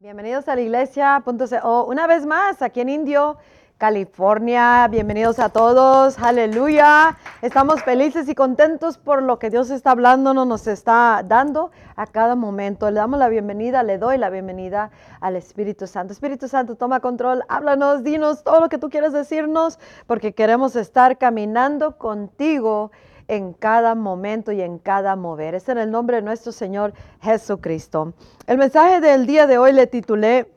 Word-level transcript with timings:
Bienvenidos 0.00 0.46
a 0.46 0.54
la 0.54 0.60
iglesia.co. 0.60 1.84
Una 1.86 2.06
vez 2.06 2.24
más, 2.24 2.62
aquí 2.62 2.82
en 2.82 2.88
Indio, 2.88 3.36
California. 3.78 4.86
Bienvenidos 4.86 5.40
a 5.40 5.48
todos. 5.48 6.20
Aleluya. 6.20 7.16
Estamos 7.42 7.82
felices 7.82 8.28
y 8.28 8.36
contentos 8.36 8.96
por 8.96 9.24
lo 9.24 9.40
que 9.40 9.50
Dios 9.50 9.70
está 9.70 9.90
hablando, 9.90 10.34
nos 10.34 10.68
está 10.68 11.24
dando 11.26 11.72
a 11.96 12.06
cada 12.06 12.36
momento. 12.36 12.88
Le 12.92 13.00
damos 13.00 13.18
la 13.18 13.28
bienvenida, 13.28 13.82
le 13.82 13.98
doy 13.98 14.18
la 14.18 14.30
bienvenida 14.30 14.92
al 15.20 15.34
Espíritu 15.34 15.88
Santo. 15.88 16.12
Espíritu 16.12 16.46
Santo, 16.46 16.76
toma 16.76 17.00
control, 17.00 17.42
háblanos, 17.48 18.04
dinos 18.04 18.44
todo 18.44 18.60
lo 18.60 18.68
que 18.68 18.78
tú 18.78 18.90
quieras 18.90 19.12
decirnos, 19.12 19.80
porque 20.06 20.32
queremos 20.32 20.76
estar 20.76 21.18
caminando 21.18 21.98
contigo 21.98 22.92
en 23.28 23.52
cada 23.52 23.94
momento 23.94 24.52
y 24.52 24.62
en 24.62 24.78
cada 24.78 25.14
mover. 25.14 25.54
Es 25.54 25.68
en 25.68 25.78
el 25.78 25.90
nombre 25.90 26.16
de 26.16 26.22
nuestro 26.22 26.50
Señor 26.50 26.94
Jesucristo. 27.20 28.14
El 28.46 28.58
mensaje 28.58 29.00
del 29.00 29.26
día 29.26 29.46
de 29.46 29.58
hoy 29.58 29.72
le 29.72 29.86
titulé 29.86 30.50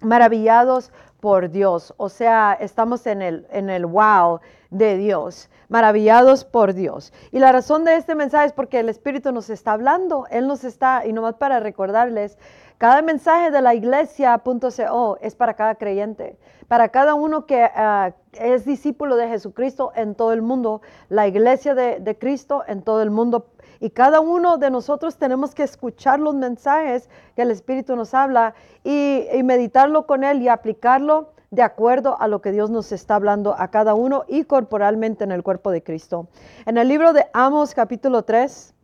Maravillados 0.00 0.90
por 1.20 1.50
Dios. 1.50 1.94
O 1.96 2.08
sea, 2.08 2.56
estamos 2.58 3.06
en 3.06 3.22
el, 3.22 3.46
en 3.50 3.70
el 3.70 3.86
wow 3.86 4.40
de 4.70 4.96
Dios, 4.96 5.50
maravillados 5.68 6.44
por 6.44 6.74
Dios. 6.74 7.12
Y 7.32 7.38
la 7.38 7.52
razón 7.52 7.84
de 7.84 7.96
este 7.96 8.14
mensaje 8.14 8.46
es 8.46 8.52
porque 8.52 8.80
el 8.80 8.88
Espíritu 8.88 9.32
nos 9.32 9.50
está 9.50 9.72
hablando, 9.72 10.26
Él 10.30 10.46
nos 10.46 10.64
está, 10.64 11.06
y 11.06 11.12
nomás 11.12 11.34
para 11.34 11.60
recordarles, 11.60 12.38
cada 12.78 13.02
mensaje 13.02 13.50
de 13.50 13.60
la 13.60 13.74
iglesia.co 13.74 15.18
es 15.20 15.34
para 15.34 15.54
cada 15.54 15.74
creyente, 15.74 16.38
para 16.68 16.90
cada 16.90 17.14
uno 17.14 17.44
que 17.44 17.62
ah, 17.62 18.14
es 18.32 18.64
discípulo 18.64 19.16
de 19.16 19.28
Jesucristo 19.28 19.90
en 19.96 20.14
todo 20.14 20.32
el 20.32 20.42
mundo, 20.42 20.80
la 21.08 21.26
iglesia 21.26 21.74
de, 21.74 22.16
Cristo 22.18 22.62
en 22.68 22.82
todo 22.82 23.02
el 23.02 23.10
mundo. 23.10 23.48
Y 23.80 23.90
cada 23.90 24.20
uno 24.20 24.58
de 24.58 24.70
nosotros 24.70 25.16
tenemos 25.16 25.56
que 25.56 25.64
escuchar 25.64 26.20
los 26.20 26.36
mensajes 26.36 27.08
que 27.34 27.42
el 27.42 27.50
Espíritu 27.50 27.96
nos 27.96 28.14
habla 28.14 28.54
y, 28.84 29.24
y 29.32 29.42
meditarlo 29.42 30.06
con 30.06 30.22
Él 30.22 30.40
y 30.42 30.48
aplicarlo 30.48 31.32
de 31.50 31.62
acuerdo 31.62 32.20
a 32.20 32.28
lo 32.28 32.40
que 32.42 32.52
Dios 32.52 32.70
nos 32.70 32.92
está 32.92 33.16
hablando 33.16 33.56
a 33.58 33.68
cada 33.68 33.94
uno 33.94 34.24
y 34.28 34.44
corporalmente 34.44 35.24
en 35.24 35.32
el 35.32 35.42
cuerpo 35.42 35.72
de 35.72 35.82
Cristo. 35.82 36.28
En 36.64 36.78
el 36.78 36.86
libro 36.86 37.12
de 37.12 37.26
Amos 37.32 37.74
capítulo 37.74 38.22
3, 38.22 38.74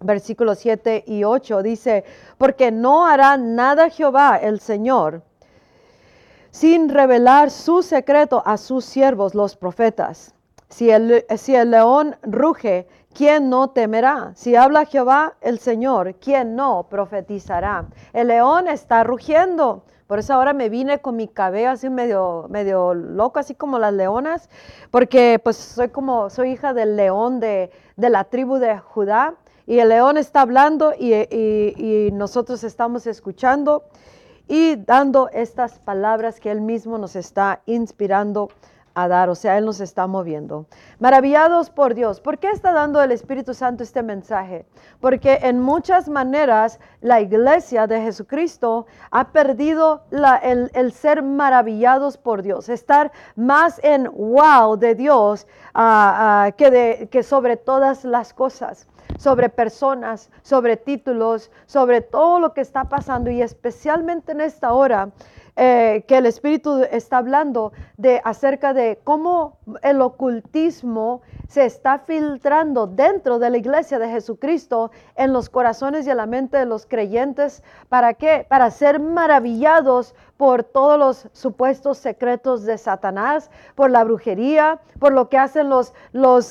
versículos 0.00 0.58
7 0.58 1.04
y 1.06 1.24
8 1.24 1.62
dice, 1.62 2.04
porque 2.38 2.70
no 2.70 3.06
hará 3.06 3.36
nada 3.36 3.90
Jehová 3.90 4.36
el 4.36 4.60
Señor 4.60 5.22
sin 6.54 6.88
revelar 6.88 7.50
su 7.50 7.82
secreto 7.82 8.40
a 8.46 8.58
sus 8.58 8.84
siervos 8.84 9.34
los 9.34 9.56
profetas. 9.56 10.36
Si 10.68 10.88
el, 10.88 11.24
si 11.36 11.56
el 11.56 11.72
león 11.72 12.14
ruge, 12.22 12.86
¿quién 13.12 13.50
no 13.50 13.70
temerá? 13.70 14.30
Si 14.36 14.54
habla 14.54 14.84
Jehová 14.84 15.34
el 15.40 15.58
Señor, 15.58 16.14
¿quién 16.20 16.54
no 16.54 16.86
profetizará? 16.88 17.86
El 18.12 18.28
león 18.28 18.68
está 18.68 19.02
rugiendo. 19.02 19.82
Por 20.06 20.20
eso 20.20 20.32
ahora 20.32 20.52
me 20.52 20.68
vine 20.68 21.00
con 21.00 21.16
mi 21.16 21.26
cabello 21.26 21.70
así 21.70 21.90
medio, 21.90 22.46
medio 22.48 22.94
loco, 22.94 23.40
así 23.40 23.56
como 23.56 23.80
las 23.80 23.92
leonas, 23.92 24.48
porque 24.92 25.40
pues 25.42 25.56
soy 25.56 25.88
como, 25.88 26.30
soy 26.30 26.52
hija 26.52 26.72
del 26.72 26.94
león 26.94 27.40
de, 27.40 27.72
de 27.96 28.10
la 28.10 28.22
tribu 28.22 28.58
de 28.58 28.78
Judá 28.78 29.34
y 29.66 29.78
el 29.78 29.88
león 29.88 30.16
está 30.16 30.42
hablando 30.42 30.92
y, 30.98 32.10
nosotros 32.12 32.64
estamos 32.64 33.06
escuchando 33.06 33.84
y 34.46 34.76
dando 34.76 35.30
estas 35.30 35.78
palabras 35.78 36.38
que 36.38 36.50
él 36.50 36.60
mismo 36.60 36.98
nos 36.98 37.16
está 37.16 37.62
inspirando 37.66 38.50
a 38.94 39.08
dar, 39.08 39.28
o 39.28 39.34
sea, 39.34 39.58
Él 39.58 39.64
nos 39.64 39.80
está 39.80 40.06
moviendo. 40.06 40.66
Maravillados 40.98 41.70
por 41.70 41.94
Dios. 41.94 42.20
¿Por 42.20 42.38
qué 42.38 42.50
está 42.50 42.72
dando 42.72 43.02
el 43.02 43.12
Espíritu 43.12 43.54
Santo 43.54 43.82
este 43.82 44.02
mensaje? 44.02 44.66
Porque 45.00 45.40
en 45.42 45.60
muchas 45.60 46.08
maneras 46.08 46.78
la 47.00 47.20
iglesia 47.20 47.86
de 47.86 48.00
Jesucristo 48.00 48.86
ha 49.10 49.32
perdido 49.32 50.04
el, 50.42 50.92
ser 50.92 51.22
maravillados 51.22 52.16
por 52.16 52.42
Dios, 52.42 52.68
estar 52.68 53.12
más 53.36 53.80
en 53.82 54.04
wow 54.12 54.76
de 54.76 54.94
Dios 54.94 55.46
ah, 55.74 56.46
ah, 56.46 56.52
que, 56.52 57.08
que 57.10 57.22
sobre 57.22 57.56
todas 57.56 58.04
las 58.04 58.32
cosas 58.32 58.88
sobre 59.18 59.48
personas, 59.48 60.30
sobre 60.42 60.76
títulos, 60.76 61.50
sobre 61.66 62.00
todo 62.00 62.40
lo 62.40 62.52
que 62.52 62.60
está 62.60 62.84
pasando 62.88 63.30
y 63.30 63.42
especialmente 63.42 64.32
en 64.32 64.40
esta 64.40 64.72
hora 64.72 65.10
eh, 65.56 66.04
que 66.08 66.18
el 66.18 66.26
Espíritu 66.26 66.82
está 66.90 67.18
hablando 67.18 67.72
de 67.96 68.20
acerca 68.24 68.74
de 68.74 68.98
cómo 69.04 69.58
el 69.82 70.00
ocultismo 70.00 71.22
se 71.48 71.64
está 71.64 72.00
filtrando 72.00 72.88
dentro 72.88 73.38
de 73.38 73.50
la 73.50 73.58
iglesia 73.58 74.00
de 74.00 74.08
Jesucristo 74.08 74.90
en 75.14 75.32
los 75.32 75.48
corazones 75.48 76.06
y 76.06 76.10
en 76.10 76.16
la 76.16 76.26
mente 76.26 76.56
de 76.56 76.66
los 76.66 76.86
creyentes. 76.86 77.62
¿Para 77.88 78.14
qué? 78.14 78.44
Para 78.48 78.72
ser 78.72 78.98
maravillados 78.98 80.16
por 80.36 80.64
todos 80.64 80.98
los 80.98 81.28
supuestos 81.32 81.98
secretos 81.98 82.64
de 82.64 82.76
Satanás, 82.76 83.50
por 83.76 83.90
la 83.90 84.02
brujería, 84.02 84.80
por 84.98 85.12
lo 85.12 85.28
que 85.28 85.38
hacen 85.38 85.68
los, 85.68 85.92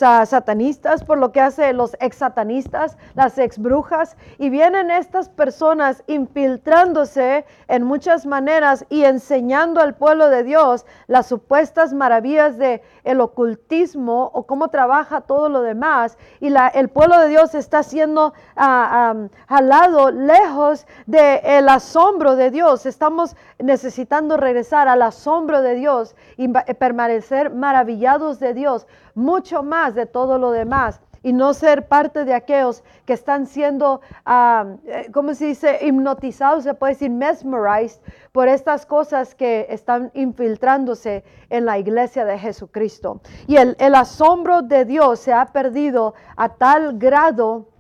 ah, 0.02 0.26
satanistas, 0.26 1.04
por 1.04 1.18
lo 1.18 1.32
que 1.32 1.42
hacen 1.42 1.76
los 1.76 1.96
ex 2.00 2.18
satanistas, 2.18 2.98
las 3.14 3.38
ex 3.38 3.58
brujas. 3.58 4.16
Y 4.38 4.50
vienen 4.50 4.90
estas 4.90 5.28
personas 5.28 6.04
infiltrándose 6.08 7.46
en 7.68 7.84
muchas 7.84 8.26
maneras 8.26 8.86
y 8.90 9.04
enseñando 9.04 9.82
al 9.82 9.96
pueblo 9.96 10.30
de 10.30 10.44
Dios 10.44 10.86
las 11.08 11.28
supuestas 11.28 11.94
maravillas 11.94 12.58
de 12.58 12.82
el 13.04 13.20
ocultismo 13.20 14.32
o 14.34 14.44
cómo 14.44 14.70
trabaja 14.70 15.22
todo 15.22 15.50
lo 15.50 15.62
demás. 15.62 16.18
Y 16.40 16.54
el 16.74 16.90
pueblo 16.90 17.20
de 17.20 17.28
Dios 17.28 17.54
está 17.54 17.84
siendo 17.84 18.34
ah, 18.56 19.14
jalado 19.50 20.12
lejos 20.12 20.88
del 21.06 21.68
asombro 21.68 22.36
de 22.36 22.52
Dios. 22.52 22.86
Estamos 22.86 23.36
necesitando 23.74 24.38
regresar 24.38 24.88
al 24.88 25.02
asombro 25.02 25.64
de 25.64 25.74
Dios 25.74 26.16
y 26.38 26.48
permanecer 26.48 27.50
maravillados 27.50 28.40
de 28.40 28.54
Dios, 28.54 28.86
mucho 29.16 29.64
más 29.64 29.96
de 29.96 30.06
todo 30.06 30.38
lo 30.38 30.52
demás 30.52 31.02
y 31.24 31.34
no 31.34 31.54
ser 31.54 31.88
parte 31.88 32.26
de 32.26 32.36
aquellos 32.36 32.84
que 33.06 33.14
están 33.14 33.48
siendo, 33.48 34.02
uh, 34.28 34.78
¿cómo 35.12 35.34
se 35.34 35.46
dice?, 35.46 35.80
hipnotizados, 35.82 36.66
se 36.66 36.74
puede 36.74 36.94
decir, 36.94 37.10
mesmerized 37.10 38.02
por 38.32 38.48
estas 38.48 38.86
cosas 38.86 39.34
que 39.34 39.66
están 39.70 40.12
infiltrándose 40.14 41.24
en 41.50 41.66
la 41.66 41.80
iglesia 41.80 42.26
de 42.26 42.38
Jesucristo. 42.38 43.22
Y 43.48 43.56
el, 43.56 43.76
el 43.80 43.96
asombro 43.96 44.62
de 44.62 44.86
Dios 44.86 45.20
se 45.20 45.34
ha 45.34 45.46
perdido 45.46 46.14
a 46.36 46.50
tal 46.50 47.00
grado 47.00 47.73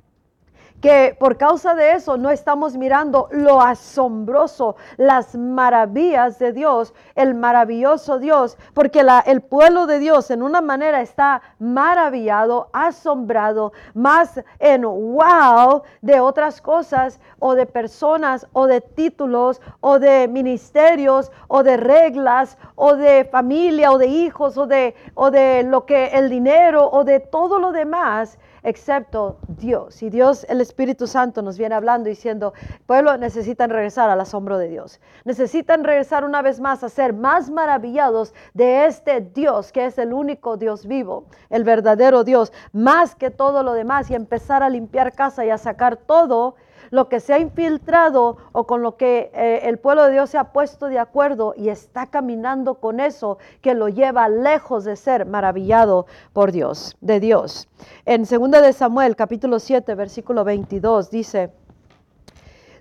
que 0.84 1.16
por 1.18 1.38
causa 1.38 1.76
de 1.76 1.94
eso 1.94 2.18
no 2.18 2.30
estamos 2.30 2.76
mirando 2.76 3.30
lo 3.32 3.62
asombroso, 3.62 4.76
las 4.98 5.34
maravillas 5.34 6.40
de 6.40 6.52
Dios, 6.52 6.94
el 7.16 7.36
maravilloso 7.36 8.20
Dios, 8.20 8.58
porque 8.74 9.02
la, 9.02 9.22
el 9.22 9.40
pueblo 9.40 9.88
de 9.88 10.00
Dios 10.00 10.30
en 10.30 10.44
una 10.44 10.60
manera 10.60 11.00
está 11.00 11.42
maravillado, 11.58 12.68
asombrado, 12.74 13.72
más 13.94 14.44
en 14.60 14.82
wow 14.82 15.84
de 16.02 16.20
otras 16.20 16.60
cosas 16.60 17.22
o 17.40 17.56
de 17.56 17.66
personas 17.66 18.46
o 18.52 18.68
de 18.68 18.82
títulos 18.82 19.62
o 19.80 20.00
de 20.00 20.28
ministerios 20.28 21.32
o 21.48 21.64
de 21.64 21.78
reglas 21.78 22.58
o 22.76 22.98
de 22.98 23.24
familia 23.32 23.94
o 23.94 23.98
de 23.98 24.08
hijos 24.08 24.58
o 24.58 24.68
de, 24.68 24.96
o 25.14 25.32
de 25.32 25.64
lo 25.64 25.86
que 25.86 26.08
el 26.08 26.30
dinero 26.30 26.90
o 26.92 27.06
de 27.06 27.22
todo 27.22 27.58
lo 27.58 27.72
demás 27.72 28.38
excepto 28.64 29.38
Dios. 29.48 30.02
Y 30.02 30.10
Dios, 30.10 30.46
el 30.50 30.62
Espíritu 30.62 31.08
Santo, 31.08 31.42
nos 31.42 31.58
viene 31.58 31.76
hablando 31.76 32.10
diciendo, 32.10 32.54
pueblo, 32.86 33.18
necesitan 33.18 33.70
regresar 33.70 34.10
al 34.10 34.20
asombro 34.20 34.58
de 34.58 34.70
Dios. 34.70 35.00
Necesitan 35.26 35.84
regresar 35.84 36.26
una 36.26 36.42
vez 36.42 36.60
más 36.60 36.84
a 36.84 36.90
ser 36.90 37.14
más 37.14 37.50
maravillados 37.50 38.34
de 38.54 38.86
este 38.86 39.22
Dios, 39.22 39.72
que 39.72 39.86
es 39.86 39.98
el 39.98 40.14
único 40.14 40.58
Dios 40.58 40.86
vivo, 40.86 41.26
el 41.50 41.64
verdadero 41.64 42.24
Dios, 42.24 42.52
más 42.72 43.16
que 43.16 43.30
todo 43.30 43.64
lo 43.64 43.74
demás, 43.74 44.10
y 44.10 44.16
empezar 44.16 44.64
a 44.64 44.70
limpiar 44.70 45.14
casa 45.14 45.46
y 45.46 45.50
a 45.50 45.58
sacar 45.58 45.98
todo 45.98 46.56
lo 46.94 47.10
que 47.10 47.20
se 47.20 47.34
ha 47.34 47.40
infiltrado 47.40 48.38
o 48.52 48.68
con 48.68 48.84
lo 48.84 48.98
que 48.98 49.32
eh, 49.34 49.62
el 49.64 49.80
pueblo 49.80 50.04
de 50.04 50.12
Dios 50.12 50.30
se 50.30 50.38
ha 50.38 50.54
puesto 50.54 50.90
de 50.90 51.00
acuerdo 51.00 51.56
y 51.58 51.70
está 51.70 52.06
caminando 52.06 52.76
con 52.76 53.00
eso 53.00 53.40
que 53.62 53.74
lo 53.74 53.90
lleva 53.90 54.30
lejos 54.30 54.84
de 54.84 54.96
ser 54.96 55.26
maravillado 55.26 56.06
por 56.34 56.52
Dios, 56.52 56.96
de 57.02 57.20
Dios. 57.20 57.68
En 58.06 58.26
2 58.26 58.52
de 58.62 58.74
Samuel 58.74 59.16
capítulo 59.16 59.58
7 59.58 59.96
versículo 59.96 60.44
22 60.44 61.10
dice, 61.10 61.52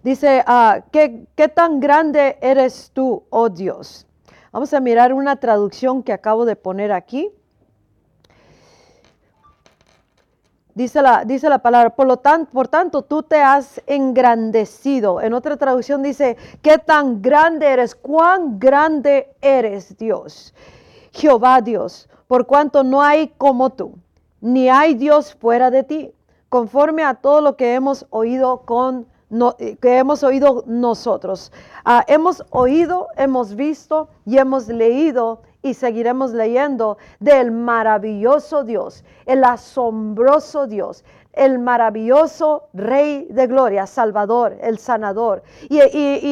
dice, 0.03 0.45
ah, 0.47 0.83
¿qué, 0.93 1.25
¿qué 1.35 1.49
tan 1.49 1.81
grande 1.81 2.37
eres 2.43 2.91
tú, 2.93 3.25
oh 3.31 3.49
Dios? 3.49 4.07
Vamos 4.53 4.75
a 4.75 4.81
mirar 4.81 5.15
una 5.15 5.37
traducción 5.37 6.03
que 6.03 6.13
acabo 6.13 6.45
de 6.45 6.57
poner 6.57 6.93
aquí. 6.93 7.31
Dice 10.75 11.03
la, 11.03 11.25
dice 11.25 11.51
la 11.51 11.59
palabra, 11.59 11.91
por, 11.91 12.07
lo 12.07 12.17
tanto, 12.17 12.51
por 12.51 12.67
tanto 12.69 13.03
tú 13.03 13.23
te 13.23 13.43
has 13.43 13.83
engrandecido. 13.87 15.21
En 15.21 15.35
otra 15.35 15.57
traducción 15.57 16.03
dice, 16.03 16.37
¿qué 16.63 16.79
tan 16.79 17.21
grande 17.21 17.67
eres? 17.67 17.95
¿Cuán 17.95 18.59
grande 18.59 19.35
eres 19.43 19.97
Dios? 19.99 20.55
Jehová 21.13 21.61
Dios, 21.61 22.09
por 22.27 22.47
cuanto 22.47 22.83
no 22.83 23.03
hay 23.03 23.29
como 23.37 23.71
tú, 23.71 23.99
ni 24.41 24.71
hay 24.71 24.95
Dios 24.95 25.35
fuera 25.35 25.71
de 25.71 25.83
ti, 25.83 26.13
conforme 26.49 27.05
a 27.05 27.15
todo 27.15 27.43
lo 27.43 27.57
que 27.57 27.75
hemos 27.75 28.07
oído 28.11 28.63
con 28.63 29.07
eh, 29.59 29.77
que 29.81 29.97
hemos 29.97 30.23
oído 30.23 30.63
nosotros. 30.67 31.53
Ah, 31.87 32.05
hemos 32.07 32.45
oído, 32.51 33.09
hemos 33.17 33.55
visto 33.55 34.09
y 34.25 34.39
hemos 34.39 34.69
leído 34.69 35.43
y 35.63 35.75
seguiremos 35.75 36.33
leyendo 36.33 36.99
del 37.21 37.53
maravilloso 37.53 38.65
Dios, 38.65 39.05
el 39.27 39.45
asombroso 39.45 40.67
Dios, 40.67 41.05
el 41.33 41.59
maravilloso 41.59 42.69
Rey 42.75 43.27
de 43.31 43.47
Gloria, 43.47 43.87
Salvador, 43.87 44.57
el 44.61 44.79
sanador, 44.79 45.43
y, 45.69 45.79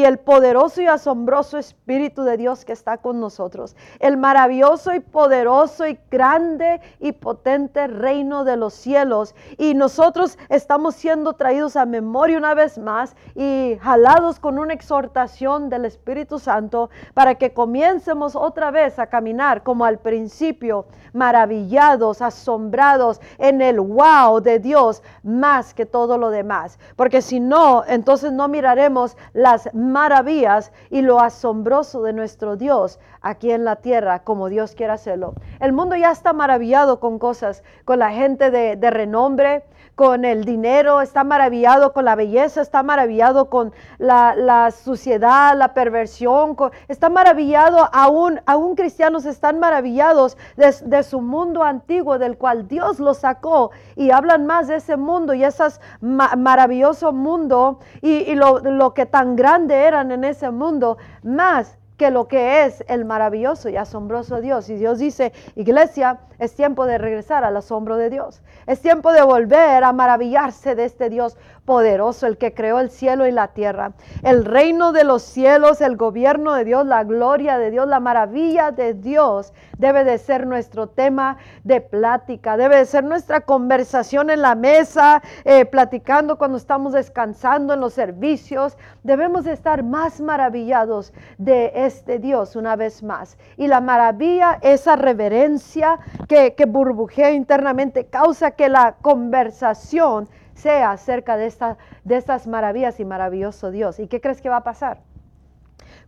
el 0.04 0.18
poderoso 0.18 0.82
y 0.82 0.86
asombroso 0.86 1.56
Espíritu 1.58 2.22
de 2.22 2.36
Dios 2.36 2.64
que 2.64 2.72
está 2.72 2.98
con 2.98 3.18
nosotros, 3.18 3.76
el 3.98 4.16
maravilloso 4.16 4.94
y 4.94 5.00
poderoso 5.00 5.86
y 5.86 5.98
grande 6.10 6.80
y 6.98 7.12
potente 7.12 7.86
reino 7.86 8.44
de 8.44 8.56
los 8.56 8.74
cielos. 8.74 9.34
Y 9.56 9.74
nosotros 9.74 10.38
estamos 10.48 10.94
siendo 10.94 11.32
traídos 11.32 11.76
a 11.76 11.86
memoria 11.86 12.36
una 12.36 12.54
vez 12.54 12.78
más 12.78 13.16
y 13.34 13.78
jalados 13.80 14.38
con 14.38 14.58
una 14.58 14.74
exhortación 14.74 15.70
del 15.70 15.86
Espíritu 15.86 16.38
Santo 16.38 16.90
para 17.14 17.36
que 17.36 17.52
comiencemos 17.80 18.36
otra 18.36 18.70
vez 18.70 18.98
a 18.98 19.06
caminar 19.06 19.62
como 19.62 19.86
al 19.86 19.98
principio, 19.98 20.84
maravillados, 21.14 22.20
asombrados 22.20 23.22
en 23.38 23.62
el 23.62 23.80
wow 23.80 24.42
de 24.42 24.58
Dios 24.58 25.02
más 25.22 25.72
que 25.72 25.86
todo 25.86 26.18
lo 26.18 26.28
demás. 26.28 26.78
Porque 26.94 27.22
si 27.22 27.40
no, 27.40 27.82
entonces 27.88 28.32
no 28.32 28.48
miraremos 28.48 29.16
las 29.32 29.72
maravillas 29.72 30.72
y 30.90 31.00
lo 31.00 31.20
asombroso 31.20 32.02
de 32.02 32.12
nuestro 32.12 32.56
Dios 32.56 33.00
aquí 33.22 33.50
en 33.50 33.64
la 33.64 33.76
tierra 33.76 34.24
como 34.24 34.50
Dios 34.50 34.74
quiere 34.74 34.92
hacerlo. 34.92 35.32
El 35.58 35.72
mundo 35.72 35.96
ya 35.96 36.10
está 36.10 36.34
maravillado 36.34 37.00
con 37.00 37.18
cosas, 37.18 37.62
con 37.86 37.98
la 37.98 38.10
gente 38.10 38.50
de, 38.50 38.76
de 38.76 38.90
renombre, 38.90 39.64
con 40.00 40.24
el 40.24 40.46
dinero, 40.46 41.02
está 41.02 41.24
maravillado 41.24 41.92
con 41.92 42.06
la 42.06 42.14
belleza, 42.14 42.62
está 42.62 42.82
maravillado 42.82 43.50
con 43.50 43.70
la, 43.98 44.70
suciedad, 44.70 45.54
la 45.54 45.74
perversión, 45.74 46.56
está 46.88 47.10
maravillado, 47.10 47.86
aún, 47.92 48.40
aún 48.46 48.76
cristianos 48.76 49.26
están 49.26 49.60
maravillados 49.60 50.38
de, 50.56 51.02
su 51.02 51.20
mundo 51.20 51.62
antiguo 51.62 52.18
del 52.18 52.38
cual 52.38 52.66
Dios 52.66 52.98
los 52.98 53.18
sacó 53.18 53.72
y 53.94 54.10
hablan 54.10 54.46
más 54.46 54.68
de 54.68 54.76
ese 54.76 54.96
mundo 54.96 55.34
y 55.34 55.44
ese 55.44 55.64
maravilloso 56.00 57.12
mundo 57.12 57.80
y, 58.00 58.34
lo, 58.36 58.60
lo 58.60 58.94
que 58.94 59.04
tan 59.04 59.36
grande 59.36 59.74
eran 59.82 60.12
en 60.12 60.24
ese 60.24 60.50
mundo, 60.50 60.96
más 61.22 61.76
que 62.00 62.10
lo 62.10 62.28
que 62.28 62.64
es 62.64 62.82
el 62.88 63.04
maravilloso 63.04 63.68
y 63.68 63.76
asombroso 63.76 64.40
Dios. 64.40 64.70
Y 64.70 64.76
Dios 64.76 64.98
dice, 64.98 65.34
iglesia, 65.54 66.20
es 66.38 66.54
tiempo 66.54 66.86
de 66.86 66.96
regresar 66.96 67.44
al 67.44 67.54
asombro 67.58 67.98
de 67.98 68.08
Dios. 68.08 68.40
Es 68.66 68.80
tiempo 68.80 69.12
de 69.12 69.20
volver 69.20 69.84
a 69.84 69.92
maravillarse 69.92 70.74
de 70.74 70.86
este 70.86 71.10
Dios 71.10 71.36
poderoso, 71.70 72.26
el 72.26 72.36
que 72.36 72.52
creó 72.52 72.80
el 72.80 72.90
cielo 72.90 73.28
y 73.28 73.30
la 73.30 73.46
tierra. 73.46 73.92
El 74.24 74.44
reino 74.44 74.90
de 74.90 75.04
los 75.04 75.22
cielos, 75.22 75.80
el 75.80 75.96
gobierno 75.96 76.52
de 76.54 76.64
Dios, 76.64 76.84
la 76.84 77.04
gloria 77.04 77.58
de 77.58 77.70
Dios, 77.70 77.86
la 77.86 78.00
maravilla 78.00 78.72
de 78.72 78.92
Dios 78.92 79.52
debe 79.78 80.02
de 80.02 80.18
ser 80.18 80.48
nuestro 80.48 80.88
tema 80.88 81.36
de 81.62 81.80
plática, 81.80 82.56
debe 82.56 82.78
de 82.78 82.86
ser 82.86 83.04
nuestra 83.04 83.42
conversación 83.42 84.30
en 84.30 84.42
la 84.42 84.56
mesa, 84.56 85.22
eh, 85.44 85.64
platicando 85.64 86.38
cuando 86.38 86.56
estamos 86.56 86.92
descansando 86.92 87.74
en 87.74 87.78
los 87.78 87.94
servicios. 87.94 88.76
Debemos 89.04 89.44
de 89.44 89.52
estar 89.52 89.84
más 89.84 90.20
maravillados 90.20 91.12
de 91.38 91.70
este 91.72 92.18
Dios 92.18 92.56
una 92.56 92.74
vez 92.74 93.04
más. 93.04 93.38
Y 93.56 93.68
la 93.68 93.80
maravilla, 93.80 94.58
esa 94.62 94.96
reverencia 94.96 96.00
que, 96.26 96.56
que 96.56 96.66
burbujea 96.66 97.30
internamente, 97.30 98.06
causa 98.06 98.50
que 98.50 98.68
la 98.68 98.96
conversación 99.00 100.28
sea 100.60 100.92
acerca 100.92 101.36
de, 101.36 101.46
esta, 101.46 101.78
de 102.04 102.16
estas 102.16 102.46
maravillas 102.46 103.00
y 103.00 103.04
maravilloso 103.04 103.70
Dios. 103.70 103.98
¿Y 103.98 104.06
qué 104.06 104.20
crees 104.20 104.40
que 104.40 104.48
va 104.48 104.58
a 104.58 104.64
pasar? 104.64 105.00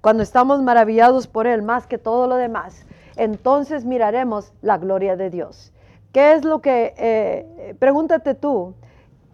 Cuando 0.01 0.23
estamos 0.23 0.63
maravillados 0.63 1.27
por 1.27 1.47
Él 1.47 1.63
más 1.63 1.87
que 1.87 1.99
todo 1.99 2.27
lo 2.27 2.37
demás, 2.37 2.87
entonces 3.17 3.85
miraremos 3.85 4.53
la 4.63 4.79
gloria 4.79 5.17
de 5.17 5.31
Dios. 5.31 5.73
¿Qué 6.13 6.35
es 6.35 6.45
lo 6.45 6.61
que, 6.61 6.95
eh, 6.97 7.75
pregúntate 7.79 8.35
tú, 8.35 8.75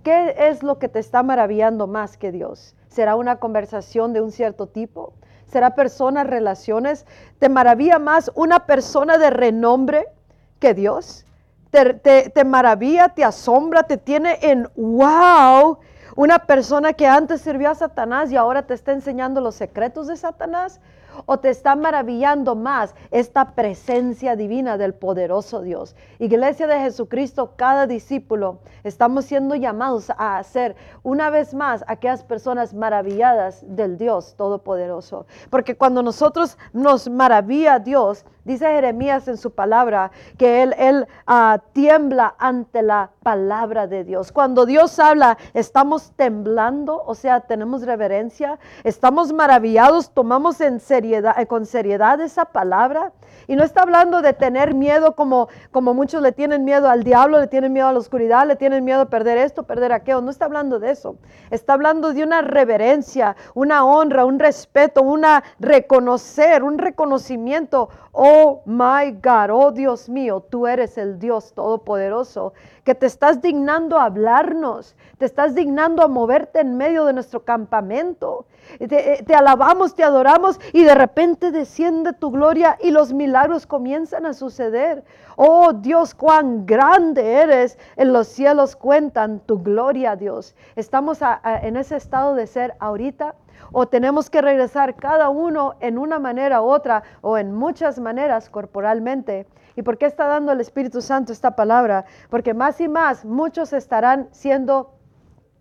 qué 0.04 0.34
es 0.38 0.62
lo 0.62 0.78
que 0.78 0.88
te 0.88 1.00
está 1.00 1.22
maravillando 1.22 1.86
más 1.86 2.16
que 2.16 2.30
Dios? 2.30 2.74
¿Será 2.88 3.16
una 3.16 3.36
conversación 3.36 4.12
de 4.12 4.20
un 4.20 4.30
cierto 4.30 4.66
tipo? 4.66 5.12
¿Será 5.46 5.74
personas, 5.74 6.26
relaciones? 6.26 7.06
¿Te 7.38 7.48
maravilla 7.48 7.98
más 7.98 8.30
una 8.34 8.66
persona 8.66 9.18
de 9.18 9.30
renombre 9.30 10.06
que 10.60 10.74
Dios? 10.74 11.24
Te, 11.70 12.44
maravilla, 12.44 13.08
te 13.08 13.24
asombra, 13.24 13.82
te 13.82 13.96
tiene 13.96 14.38
en 14.42 14.68
wow. 14.76 15.78
Una 16.16 16.40
persona 16.40 16.92
que 16.94 17.06
antes 17.06 17.42
sirvió 17.42 17.70
a 17.70 17.74
Satanás 17.74 18.32
y 18.32 18.36
ahora 18.36 18.66
te 18.66 18.74
está 18.74 18.92
enseñando 18.92 19.40
los 19.40 19.54
secretos 19.54 20.08
de 20.08 20.16
Satanás 20.16 20.80
o 21.26 21.38
te 21.38 21.50
está 21.50 21.76
maravillando 21.76 22.54
más 22.54 22.94
esta 23.10 23.54
presencia 23.54 24.36
divina 24.36 24.78
del 24.78 24.94
poderoso 24.94 25.62
Dios. 25.62 25.96
Iglesia 26.18 26.66
de 26.66 26.80
Jesucristo, 26.80 27.54
cada 27.56 27.86
discípulo, 27.86 28.60
estamos 28.84 29.24
siendo 29.24 29.54
llamados 29.54 30.10
a 30.10 30.38
hacer 30.38 30.76
una 31.02 31.30
vez 31.30 31.54
más 31.54 31.84
aquellas 31.86 32.24
personas 32.24 32.74
maravilladas 32.74 33.64
del 33.66 33.98
Dios 33.98 34.34
Todopoderoso. 34.36 35.26
Porque 35.50 35.76
cuando 35.76 36.02
nosotros 36.02 36.58
nos 36.72 37.08
maravilla 37.08 37.78
Dios, 37.78 38.24
dice 38.48 38.66
Jeremías 38.66 39.28
en 39.28 39.36
su 39.36 39.50
palabra 39.52 40.10
que 40.38 40.62
Él, 40.62 40.74
él 40.78 41.06
ah, 41.26 41.60
tiembla 41.74 42.34
ante 42.38 42.82
la 42.82 43.10
palabra 43.22 43.86
de 43.86 44.04
Dios. 44.04 44.32
Cuando 44.32 44.64
Dios 44.64 44.98
habla, 44.98 45.36
estamos 45.52 46.12
temblando, 46.16 47.02
o 47.04 47.14
sea, 47.14 47.40
tenemos 47.40 47.82
reverencia, 47.82 48.58
estamos 48.84 49.34
maravillados, 49.34 50.12
tomamos 50.12 50.62
en 50.62 50.80
serio 50.80 51.18
eh, 51.36 51.46
con 51.46 51.66
seriedad 51.66 52.18
esa 52.22 52.46
palabra. 52.46 53.12
Y 53.46 53.56
no 53.56 53.64
está 53.64 53.82
hablando 53.82 54.22
de 54.22 54.32
tener 54.32 54.74
miedo 54.74 55.14
como, 55.14 55.48
como 55.70 55.92
muchos 55.92 56.22
le 56.22 56.32
tienen 56.32 56.64
miedo 56.64 56.88
al 56.88 57.04
diablo, 57.04 57.38
le 57.38 57.48
tienen 57.48 57.72
miedo 57.72 57.88
a 57.88 57.92
la 57.92 57.98
oscuridad, 57.98 58.46
le 58.46 58.56
tienen 58.56 58.84
miedo 58.84 59.02
a 59.02 59.06
perder 59.10 59.36
esto, 59.36 59.64
perder 59.64 59.92
aquello. 59.92 60.22
No 60.22 60.30
está 60.30 60.46
hablando 60.46 60.78
de 60.78 60.90
eso. 60.90 61.16
Está 61.50 61.74
hablando 61.74 62.14
de 62.14 62.24
una 62.24 62.40
reverencia, 62.40 63.36
una 63.54 63.84
honra, 63.84 64.24
un 64.24 64.38
respeto, 64.38 65.02
una 65.02 65.44
reconocer, 65.58 66.62
un 66.62 66.78
reconocimiento. 66.78 67.90
Oh 68.12 68.37
my 68.64 69.12
God, 69.12 69.50
oh 69.50 69.72
Dios 69.72 70.08
mío, 70.08 70.44
tú 70.48 70.66
eres 70.66 70.98
el 70.98 71.18
Dios 71.18 71.52
todopoderoso, 71.52 72.52
que 72.84 72.94
te 72.94 73.06
estás 73.06 73.40
dignando 73.40 73.98
a 73.98 74.04
hablarnos, 74.04 74.96
te 75.18 75.24
estás 75.24 75.54
dignando 75.54 76.02
a 76.02 76.08
moverte 76.08 76.60
en 76.60 76.76
medio 76.76 77.04
de 77.04 77.12
nuestro 77.12 77.44
campamento. 77.44 78.46
Eh, 78.80 79.24
te 79.26 79.34
alabamos, 79.34 79.94
te 79.94 80.04
adoramos 80.04 80.60
y 80.72 80.84
de 80.84 80.94
repente 80.94 81.50
desciende 81.50 82.12
tu 82.12 82.30
gloria 82.30 82.76
y 82.80 82.90
los 82.90 83.12
milagros 83.12 83.66
comienzan 83.66 84.26
a 84.26 84.34
suceder. 84.34 85.04
Oh 85.36 85.72
Dios, 85.72 86.14
cuán 86.14 86.66
grande 86.66 87.34
eres. 87.34 87.78
En 87.96 88.12
los 88.12 88.28
cielos 88.28 88.76
cuentan 88.76 89.40
tu 89.40 89.62
gloria, 89.62 90.16
Dios. 90.16 90.54
Estamos 90.76 91.20
en 91.62 91.76
ese 91.76 91.96
estado 91.96 92.34
de 92.34 92.46
ser 92.46 92.74
ahorita 92.78 93.34
o 93.72 93.86
tenemos 93.86 94.30
que 94.30 94.42
regresar 94.42 94.96
cada 94.96 95.28
uno 95.28 95.74
en 95.80 95.98
una 95.98 96.18
manera 96.18 96.62
u 96.62 96.66
otra 96.66 97.02
o 97.20 97.38
en 97.38 97.52
muchas 97.52 97.98
maneras 97.98 98.50
corporalmente. 98.50 99.46
¿Y 99.76 99.82
por 99.82 99.98
qué 99.98 100.06
está 100.06 100.26
dando 100.26 100.52
el 100.52 100.60
Espíritu 100.60 101.00
Santo 101.00 101.32
esta 101.32 101.54
palabra? 101.54 102.04
Porque 102.30 102.54
más 102.54 102.80
y 102.80 102.88
más 102.88 103.24
muchos 103.24 103.72
estarán 103.72 104.28
siendo 104.32 104.94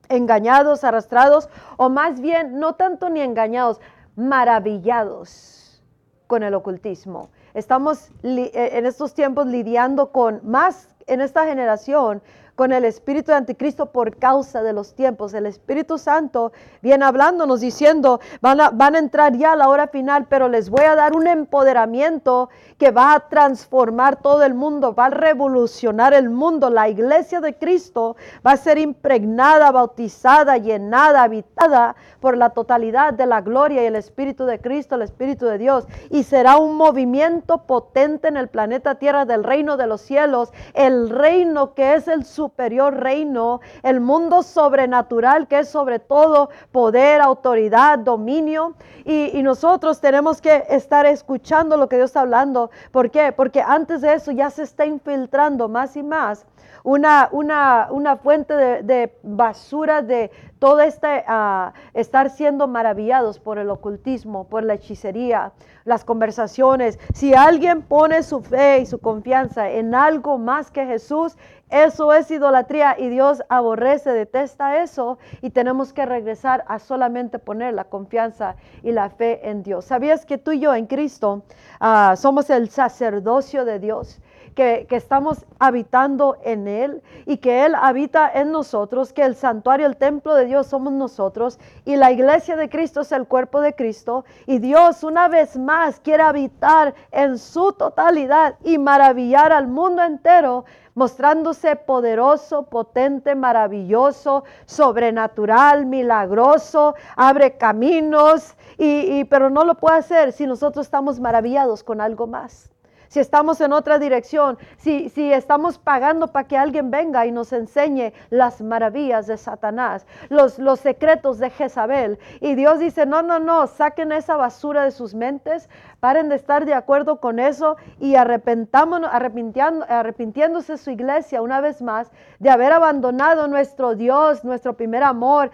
engañados, 0.10 0.84
arrastrados, 0.84 1.50
o 1.78 1.90
más 1.90 2.20
bien 2.20 2.60
no 2.60 2.76
tanto 2.76 3.10
ni 3.10 3.22
engañados, 3.22 3.80
maravillados 4.16 5.84
con 6.28 6.44
el 6.44 6.54
ocultismo. 6.54 7.30
Estamos 7.54 8.10
eh, 8.24 8.52
en 8.54 8.86
estos 8.86 9.14
tiempos 9.14 9.48
lidiando 9.48 10.12
con 10.12 10.42
más 10.44 10.96
en 11.08 11.22
esta 11.22 11.46
generación 11.46 12.22
con 12.58 12.74
el 12.74 12.86
espíritu 12.86 13.30
de 13.30 13.38
anticristo 13.38 13.92
por 13.92 14.18
causa 14.18 14.64
de 14.64 14.74
los 14.74 14.96
tiempos. 14.96 15.36
El 15.36 15.46
Espíritu 15.46 16.00
Santo 16.00 16.52
viene 16.82 17.06
hablándonos 17.06 17.62
diciendo, 17.62 18.20
van 18.42 18.60
a, 18.60 18.98
entrar 18.98 19.38
ya 19.38 19.52
a 19.52 19.56
la 19.56 19.70
hora 19.70 19.88
final, 19.90 20.26
pero 20.28 20.50
les 20.50 20.72
voy 20.72 20.84
a 20.84 20.96
dar 20.96 21.16
un 21.16 21.28
empoderamiento 21.28 22.50
que 22.80 22.90
va 22.90 23.14
a 23.14 23.30
transformar 23.30 24.16
todo 24.24 24.44
el 24.44 24.56
mundo, 24.56 24.96
va 24.96 25.06
a 25.06 25.10
revolucionar 25.12 26.16
el 26.16 26.32
mundo. 26.32 26.72
La 26.72 26.90
iglesia 26.90 27.42
de 27.42 27.56
Cristo 27.56 28.16
va 28.46 28.54
a 28.54 28.58
ser 28.58 28.80
impregnada, 28.80 29.72
bautizada, 29.72 30.58
llenada, 30.58 31.22
habitada 31.22 31.96
por 32.20 32.38
la 32.38 32.50
totalidad 32.50 33.14
de 33.14 33.28
la 33.28 33.42
gloria 33.42 33.84
y 33.84 33.86
el 33.86 33.96
Espíritu 33.96 34.46
de 34.46 34.60
Cristo, 34.60 34.96
el 34.96 35.04
Espíritu 35.04 35.46
de 35.46 35.60
Dios. 35.60 35.86
Y 36.10 36.24
será 36.24 36.58
un 36.58 36.76
movimiento 36.76 37.68
potente 37.68 38.30
en 38.30 38.38
el 38.38 38.48
planeta 38.48 38.96
Tierra 38.96 39.26
del 39.26 39.44
reino 39.44 39.78
de 39.78 39.86
los 39.86 40.02
cielos, 40.02 40.52
el 40.74 41.12
reino 41.12 41.76
que 41.76 41.94
es 41.94 42.08
el 42.08 42.26
su 42.26 42.47
superior 42.48 42.96
reino, 42.96 43.60
el 43.84 44.00
mundo 44.00 44.42
sobrenatural 44.42 45.50
que 45.50 45.60
es 45.60 45.70
sobre 45.70 46.00
todo 46.00 46.50
poder, 46.72 47.20
autoridad, 47.20 48.00
dominio. 48.00 48.74
Y, 49.04 49.42
nosotros 49.44 50.02
tenemos 50.02 50.42
que 50.42 50.64
estar 50.70 51.06
escuchando 51.06 51.78
lo 51.78 51.88
que 51.88 51.98
Dios 51.98 52.10
está 52.10 52.22
hablando. 52.22 52.70
¿Por 52.92 53.12
qué? 53.12 53.32
Porque 53.32 53.62
antes 53.62 54.02
de 54.02 54.14
eso 54.14 54.32
ya 54.32 54.50
se 54.50 54.64
está 54.64 54.86
infiltrando 54.86 55.68
más 55.70 55.96
y 55.96 56.04
más 56.04 56.46
una, 56.88 57.28
una, 57.34 57.90
una 57.92 58.16
fuente 58.16 58.54
de, 58.54 59.14
basura 59.22 60.02
de 60.02 60.32
todo 60.58 60.80
este 60.80 61.26
ah, 61.28 61.74
estar 61.94 62.30
siendo 62.30 62.66
maravillados 62.70 63.40
por 63.40 63.58
el 63.58 63.70
ocultismo, 63.70 64.46
por 64.48 64.64
la 64.64 64.76
hechicería, 64.76 65.52
las 65.84 66.06
conversaciones. 66.06 66.98
Si 67.14 67.34
alguien 67.34 67.82
pone 67.82 68.24
su 68.24 68.42
fe 68.42 68.80
y 68.80 68.86
su 68.86 69.00
confianza 69.00 69.70
en 69.70 69.94
algo 69.96 70.38
más 70.38 70.72
que 70.72 70.86
Jesús, 70.86 71.36
eso 71.70 72.14
es 72.14 72.32
idolatría 72.32 72.96
y 72.98 73.10
Dios 73.10 73.44
aborrece, 73.50 74.14
detesta 74.14 74.82
eso 74.82 75.18
y 75.42 75.50
tenemos 75.50 75.92
que 75.92 76.06
regresar 76.06 76.64
a 76.70 76.80
solamente 76.80 77.38
poner 77.38 77.74
la 77.74 77.84
confianza 77.84 78.56
y 78.82 78.94
la 78.94 79.10
fe 79.10 79.50
en 79.50 79.62
Dios. 79.62 79.84
¿Sabías 79.84 80.26
que 80.26 80.38
tú 80.38 80.54
y 80.54 80.62
yo 80.62 80.74
en 80.74 80.86
Cristo 80.86 81.44
ah, 81.82 82.16
somos 82.16 82.50
el 82.50 82.70
sacerdocio 82.70 83.66
de 83.66 83.80
Dios? 83.80 84.22
Que, 84.58 84.88
estamos 84.90 85.46
habitando 85.60 86.38
en 86.44 86.68
Él 86.68 87.04
y 87.28 87.38
que 87.38 87.64
Él 87.64 87.76
habita 87.76 88.28
en 88.34 88.52
nosotros, 88.52 89.14
que 89.14 89.24
el 89.24 89.36
santuario, 89.36 89.86
el 89.86 89.98
templo 89.98 90.34
de 90.34 90.46
Dios 90.46 90.66
somos 90.66 90.94
nosotros 90.94 91.60
y 91.86 91.96
la 91.96 92.12
iglesia 92.12 92.56
de 92.58 92.68
Cristo 92.68 93.02
es 93.02 93.12
el 93.12 93.28
cuerpo 93.28 93.62
de 93.62 93.76
Cristo 93.76 94.26
y 94.48 94.58
Dios 94.58 95.04
una 95.04 95.28
vez 95.28 95.58
más 95.58 96.00
quiere 96.00 96.24
habitar 96.24 96.96
en 97.12 97.38
su 97.38 97.72
totalidad 97.74 98.56
y 98.64 98.80
maravillar 98.80 99.52
al 99.52 99.68
mundo 99.68 100.02
entero 100.02 100.66
mostrándose 100.96 101.76
poderoso, 101.76 102.64
potente, 102.64 103.36
maravilloso, 103.36 104.44
sobrenatural, 104.66 105.86
milagroso, 105.86 106.96
abre 107.16 107.58
caminos, 107.58 108.56
y, 108.80 109.24
pero 109.26 109.52
no 109.52 109.64
lo 109.64 109.76
puede 109.76 109.98
hacer 109.98 110.32
si 110.32 110.48
nosotros 110.48 110.88
estamos 110.88 111.20
maravillados 111.20 111.84
con 111.84 112.02
algo 112.02 112.26
más 112.26 112.72
si 113.08 113.20
estamos 113.20 113.62
en 113.62 113.74
otra 113.74 114.00
dirección, 114.00 114.58
si, 114.78 115.10
si 115.10 115.32
estamos 115.32 115.78
pagando 115.78 116.28
para 116.28 116.48
que 116.48 116.58
alguien 116.58 116.92
venga 116.92 117.26
y 117.26 117.32
nos 117.32 117.54
enseñe 117.54 118.14
las 118.30 118.62
maravillas 118.62 119.28
de 119.28 119.38
Satanás, 119.38 120.06
los, 120.30 120.60
los 120.60 120.80
secretos 120.80 121.40
de 121.40 121.50
Jezabel. 121.50 122.20
Y 122.42 122.56
Dios 122.56 122.80
dice, 122.80 123.06
no, 123.06 123.22
no, 123.22 123.40
no, 123.40 123.68
saquen 123.68 124.12
esa 124.12 124.36
basura 124.36 124.84
de 124.84 124.92
sus 124.92 125.14
mentes, 125.14 125.70
paren 126.00 126.30
de 126.30 126.36
estar 126.36 126.66
de 126.66 126.74
acuerdo 126.74 127.20
con 127.20 127.40
eso 127.40 127.78
y 128.00 128.16
arrepentámonos, 128.16 129.10
arrepintiéndose 129.12 130.78
su 130.78 130.92
iglesia 130.92 131.42
una 131.42 131.62
vez 131.62 131.82
más 131.82 132.12
de 132.40 132.50
haber 132.50 132.72
abandonado 132.72 133.48
nuestro 133.48 133.96
Dios, 133.96 134.44
nuestro 134.44 134.76
primer 134.76 135.04
amor, 135.04 135.52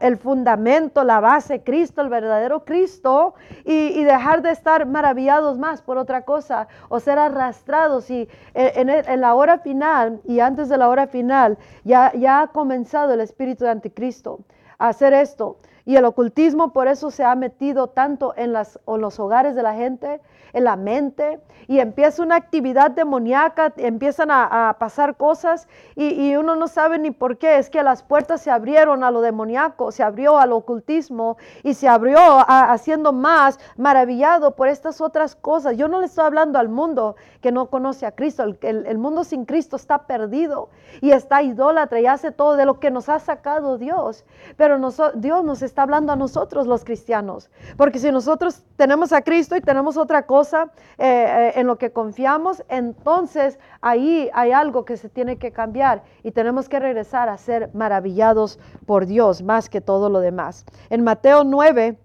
el 0.00 0.16
fundamento, 0.16 1.04
la 1.04 1.20
base, 1.20 1.62
Cristo, 1.62 2.00
el 2.00 2.08
verdadero 2.08 2.64
Cristo, 2.64 3.34
y, 3.64 4.04
dejar 4.04 4.42
de 4.42 4.50
estar 4.50 4.86
maravillados 4.86 5.58
más 5.58 5.82
por 5.82 5.98
otra 5.98 6.22
cosa 6.22 6.68
o 6.88 7.00
ser 7.00 7.18
arrastrados. 7.18 8.10
Y 8.10 8.28
en, 8.54 9.20
la 9.20 9.34
hora 9.34 9.58
final 9.58 10.20
y 10.24 10.40
antes 10.40 10.68
de 10.68 10.76
la 10.76 10.88
hora 10.88 11.06
final 11.06 11.58
ya, 11.84 12.12
ya 12.14 12.42
ha 12.42 12.46
comenzado 12.48 13.14
el 13.14 13.20
espíritu 13.20 13.64
de 13.64 13.70
anticristo 13.70 14.40
a 14.78 14.88
hacer 14.88 15.12
esto. 15.12 15.56
Y 15.86 15.96
el 15.96 16.04
ocultismo 16.06 16.72
por 16.72 16.88
eso 16.88 17.10
se 17.10 17.24
ha 17.24 17.34
metido 17.34 17.88
tanto 17.88 18.32
en, 18.36 18.52
los 18.54 19.20
hogares 19.20 19.54
de 19.54 19.62
la 19.62 19.74
gente, 19.74 20.20
en 20.54 20.64
la 20.64 20.76
mente 20.76 21.40
y 21.66 21.80
empieza 21.80 22.22
una 22.22 22.36
actividad 22.36 22.90
demoníaca, 22.90 23.72
empiezan 23.76 24.30
a, 24.30 24.76
pasar 24.78 25.16
cosas 25.16 25.68
y, 25.94 26.34
uno 26.36 26.56
no 26.56 26.68
sabe 26.68 26.98
ni 26.98 27.10
por 27.10 27.38
qué. 27.38 27.58
Es 27.58 27.68
que 27.68 27.82
las 27.82 28.02
puertas 28.02 28.40
se 28.40 28.50
abrieron 28.50 29.04
a 29.04 29.10
lo 29.10 29.20
demoníaco, 29.20 29.92
se 29.92 30.02
abrió 30.02 30.38
al 30.38 30.52
ocultismo 30.52 31.36
y 31.62 31.74
se 31.74 31.88
abrió 31.88 32.18
haciendo 32.48 33.12
más 33.12 33.58
maravillado 33.76 34.56
por 34.56 34.68
estas 34.68 35.00
otras 35.00 35.36
cosas. 35.36 35.76
Yo 35.76 35.88
no 35.88 36.00
le 36.00 36.06
estoy 36.06 36.24
hablando 36.24 36.58
al 36.58 36.68
mundo 36.68 37.16
que 37.40 37.52
no 37.52 37.66
conoce 37.66 38.06
a 38.06 38.12
Cristo. 38.12 38.44
El, 38.62 38.98
mundo 38.98 39.24
sin 39.24 39.44
Cristo 39.44 39.76
está 39.76 40.06
perdido 40.06 40.70
y 41.00 41.10
está 41.10 41.42
idólatra 41.42 42.00
y 42.00 42.06
hace 42.06 42.30
todo 42.30 42.56
de 42.56 42.64
lo 42.64 42.80
que 42.80 42.90
nos 42.90 43.08
ha 43.08 43.18
sacado 43.18 43.76
Dios. 43.76 44.24
Pero 44.56 44.78
Dios 45.14 45.44
nos 45.44 45.62
está 45.62 45.73
hablando 45.82 46.12
a 46.12 46.16
nosotros 46.16 46.66
los 46.66 46.84
cristianos. 46.84 47.50
Porque 47.76 47.98
si 47.98 48.10
nosotros 48.10 48.62
tenemos 48.76 49.12
a 49.12 49.22
Cristo 49.22 49.56
y 49.56 49.60
tenemos 49.60 49.96
otra 49.96 50.26
cosa, 50.26 50.70
eh, 50.98 51.06
eh, 51.06 51.52
en 51.60 51.66
lo 51.66 51.76
que 51.76 51.90
confiamos, 51.90 52.62
entonces 52.68 53.58
ahí 53.80 54.30
hay 54.32 54.52
algo 54.52 54.84
que 54.84 54.96
se 54.96 55.08
tiene 55.08 55.36
que 55.36 55.52
cambiar 55.52 56.02
y 56.22 56.30
tenemos 56.32 56.68
que 56.68 56.80
regresar 56.80 57.28
a 57.28 57.38
ser 57.38 57.70
maravillados 57.74 58.58
por 58.86 59.06
Dios 59.06 59.42
más 59.42 59.68
que 59.68 59.80
todo 59.80 60.08
lo 60.08 60.20
demás. 60.20 60.64
En 60.90 61.04
Mateo 61.04 61.44
9, 61.44 61.98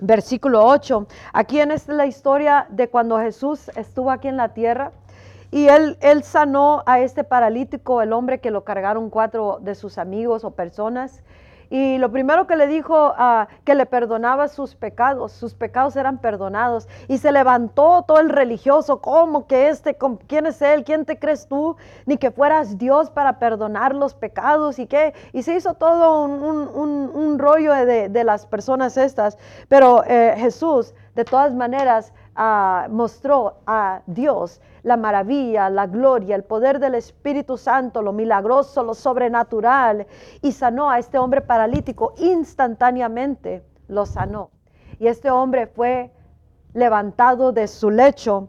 versículo 0.00 0.64
8, 0.66 1.06
aquí 1.32 1.60
en 1.60 1.70
esta 1.70 1.92
es 1.92 1.98
la 1.98 2.06
historia 2.06 2.66
de 2.70 2.88
cuando 2.88 3.18
Jesús 3.18 3.70
estuvo 3.76 4.10
aquí 4.10 4.28
en 4.28 4.36
la 4.36 4.54
tierra. 4.54 4.92
Y 5.50 5.68
él, 5.68 5.96
él 6.00 6.24
sanó 6.24 6.82
a 6.84 6.98
este 6.98 7.22
paralítico, 7.22 8.02
el 8.02 8.12
hombre 8.12 8.40
que 8.40 8.50
lo 8.50 8.64
cargaron 8.64 9.08
cuatro 9.08 9.60
de 9.62 9.76
sus 9.76 9.98
amigos 9.98 10.42
o 10.42 10.50
personas. 10.50 11.22
Y 11.74 11.98
lo 11.98 12.12
primero 12.12 12.46
que 12.46 12.54
le 12.54 12.68
dijo, 12.68 13.16
uh, 13.18 13.46
que 13.64 13.74
le 13.74 13.84
perdonaba 13.84 14.46
sus 14.46 14.76
pecados, 14.76 15.32
sus 15.32 15.54
pecados 15.54 15.96
eran 15.96 16.18
perdonados. 16.18 16.86
Y 17.08 17.18
se 17.18 17.32
levantó 17.32 18.04
todo 18.06 18.20
el 18.20 18.28
religioso, 18.28 19.00
¿cómo 19.00 19.48
que 19.48 19.70
este, 19.70 19.98
quién 20.28 20.46
es 20.46 20.62
él? 20.62 20.84
¿Quién 20.84 21.04
te 21.04 21.18
crees 21.18 21.48
tú? 21.48 21.76
Ni 22.06 22.16
que 22.16 22.30
fueras 22.30 22.78
Dios 22.78 23.10
para 23.10 23.40
perdonar 23.40 23.92
los 23.92 24.14
pecados 24.14 24.78
y 24.78 24.86
qué. 24.86 25.14
Y 25.32 25.42
se 25.42 25.56
hizo 25.56 25.74
todo 25.74 26.22
un, 26.22 27.38
rollo 27.40 27.72
de, 27.72 28.08
de, 28.08 28.22
las 28.22 28.46
personas 28.46 28.96
estas. 28.96 29.36
Pero 29.66 30.04
eh, 30.06 30.36
Jesús, 30.36 30.94
de 31.16 31.24
todas 31.24 31.52
maneras, 31.54 32.12
mostró 32.90 33.58
a 33.66 34.02
Dios 34.06 34.60
la 34.82 34.96
maravilla, 34.96 35.70
la 35.70 35.86
gloria, 35.86 36.36
el 36.36 36.44
poder 36.44 36.78
del 36.78 36.94
Espíritu 36.94 37.56
Santo, 37.56 38.02
lo 38.02 38.12
milagroso, 38.12 38.82
lo 38.82 38.94
sobrenatural, 38.94 40.06
y 40.42 40.52
sanó 40.52 40.90
a 40.90 40.98
este 40.98 41.18
hombre 41.18 41.40
paralítico 41.40 42.14
instantáneamente, 42.18 43.64
lo 43.88 44.04
sanó. 44.04 44.50
Y 44.98 45.06
este 45.06 45.30
hombre 45.30 45.66
fue 45.66 46.12
levantado 46.74 47.52
de 47.52 47.66
su 47.68 47.90
lecho. 47.90 48.48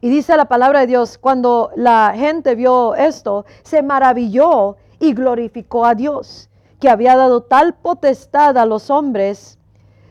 Y 0.00 0.08
dice 0.08 0.36
la 0.36 0.46
palabra 0.46 0.80
de 0.80 0.86
Dios, 0.86 1.18
cuando 1.18 1.70
la 1.74 2.12
gente 2.14 2.54
vio 2.54 2.94
esto, 2.94 3.44
se 3.62 3.82
maravilló 3.82 4.76
y 5.00 5.12
glorificó 5.12 5.84
a 5.84 5.94
Dios, 5.94 6.48
que 6.80 6.88
había 6.88 7.16
dado 7.16 7.42
tal 7.42 7.74
potestad 7.74 8.56
a 8.56 8.64
los 8.64 8.88
hombres 8.90 9.57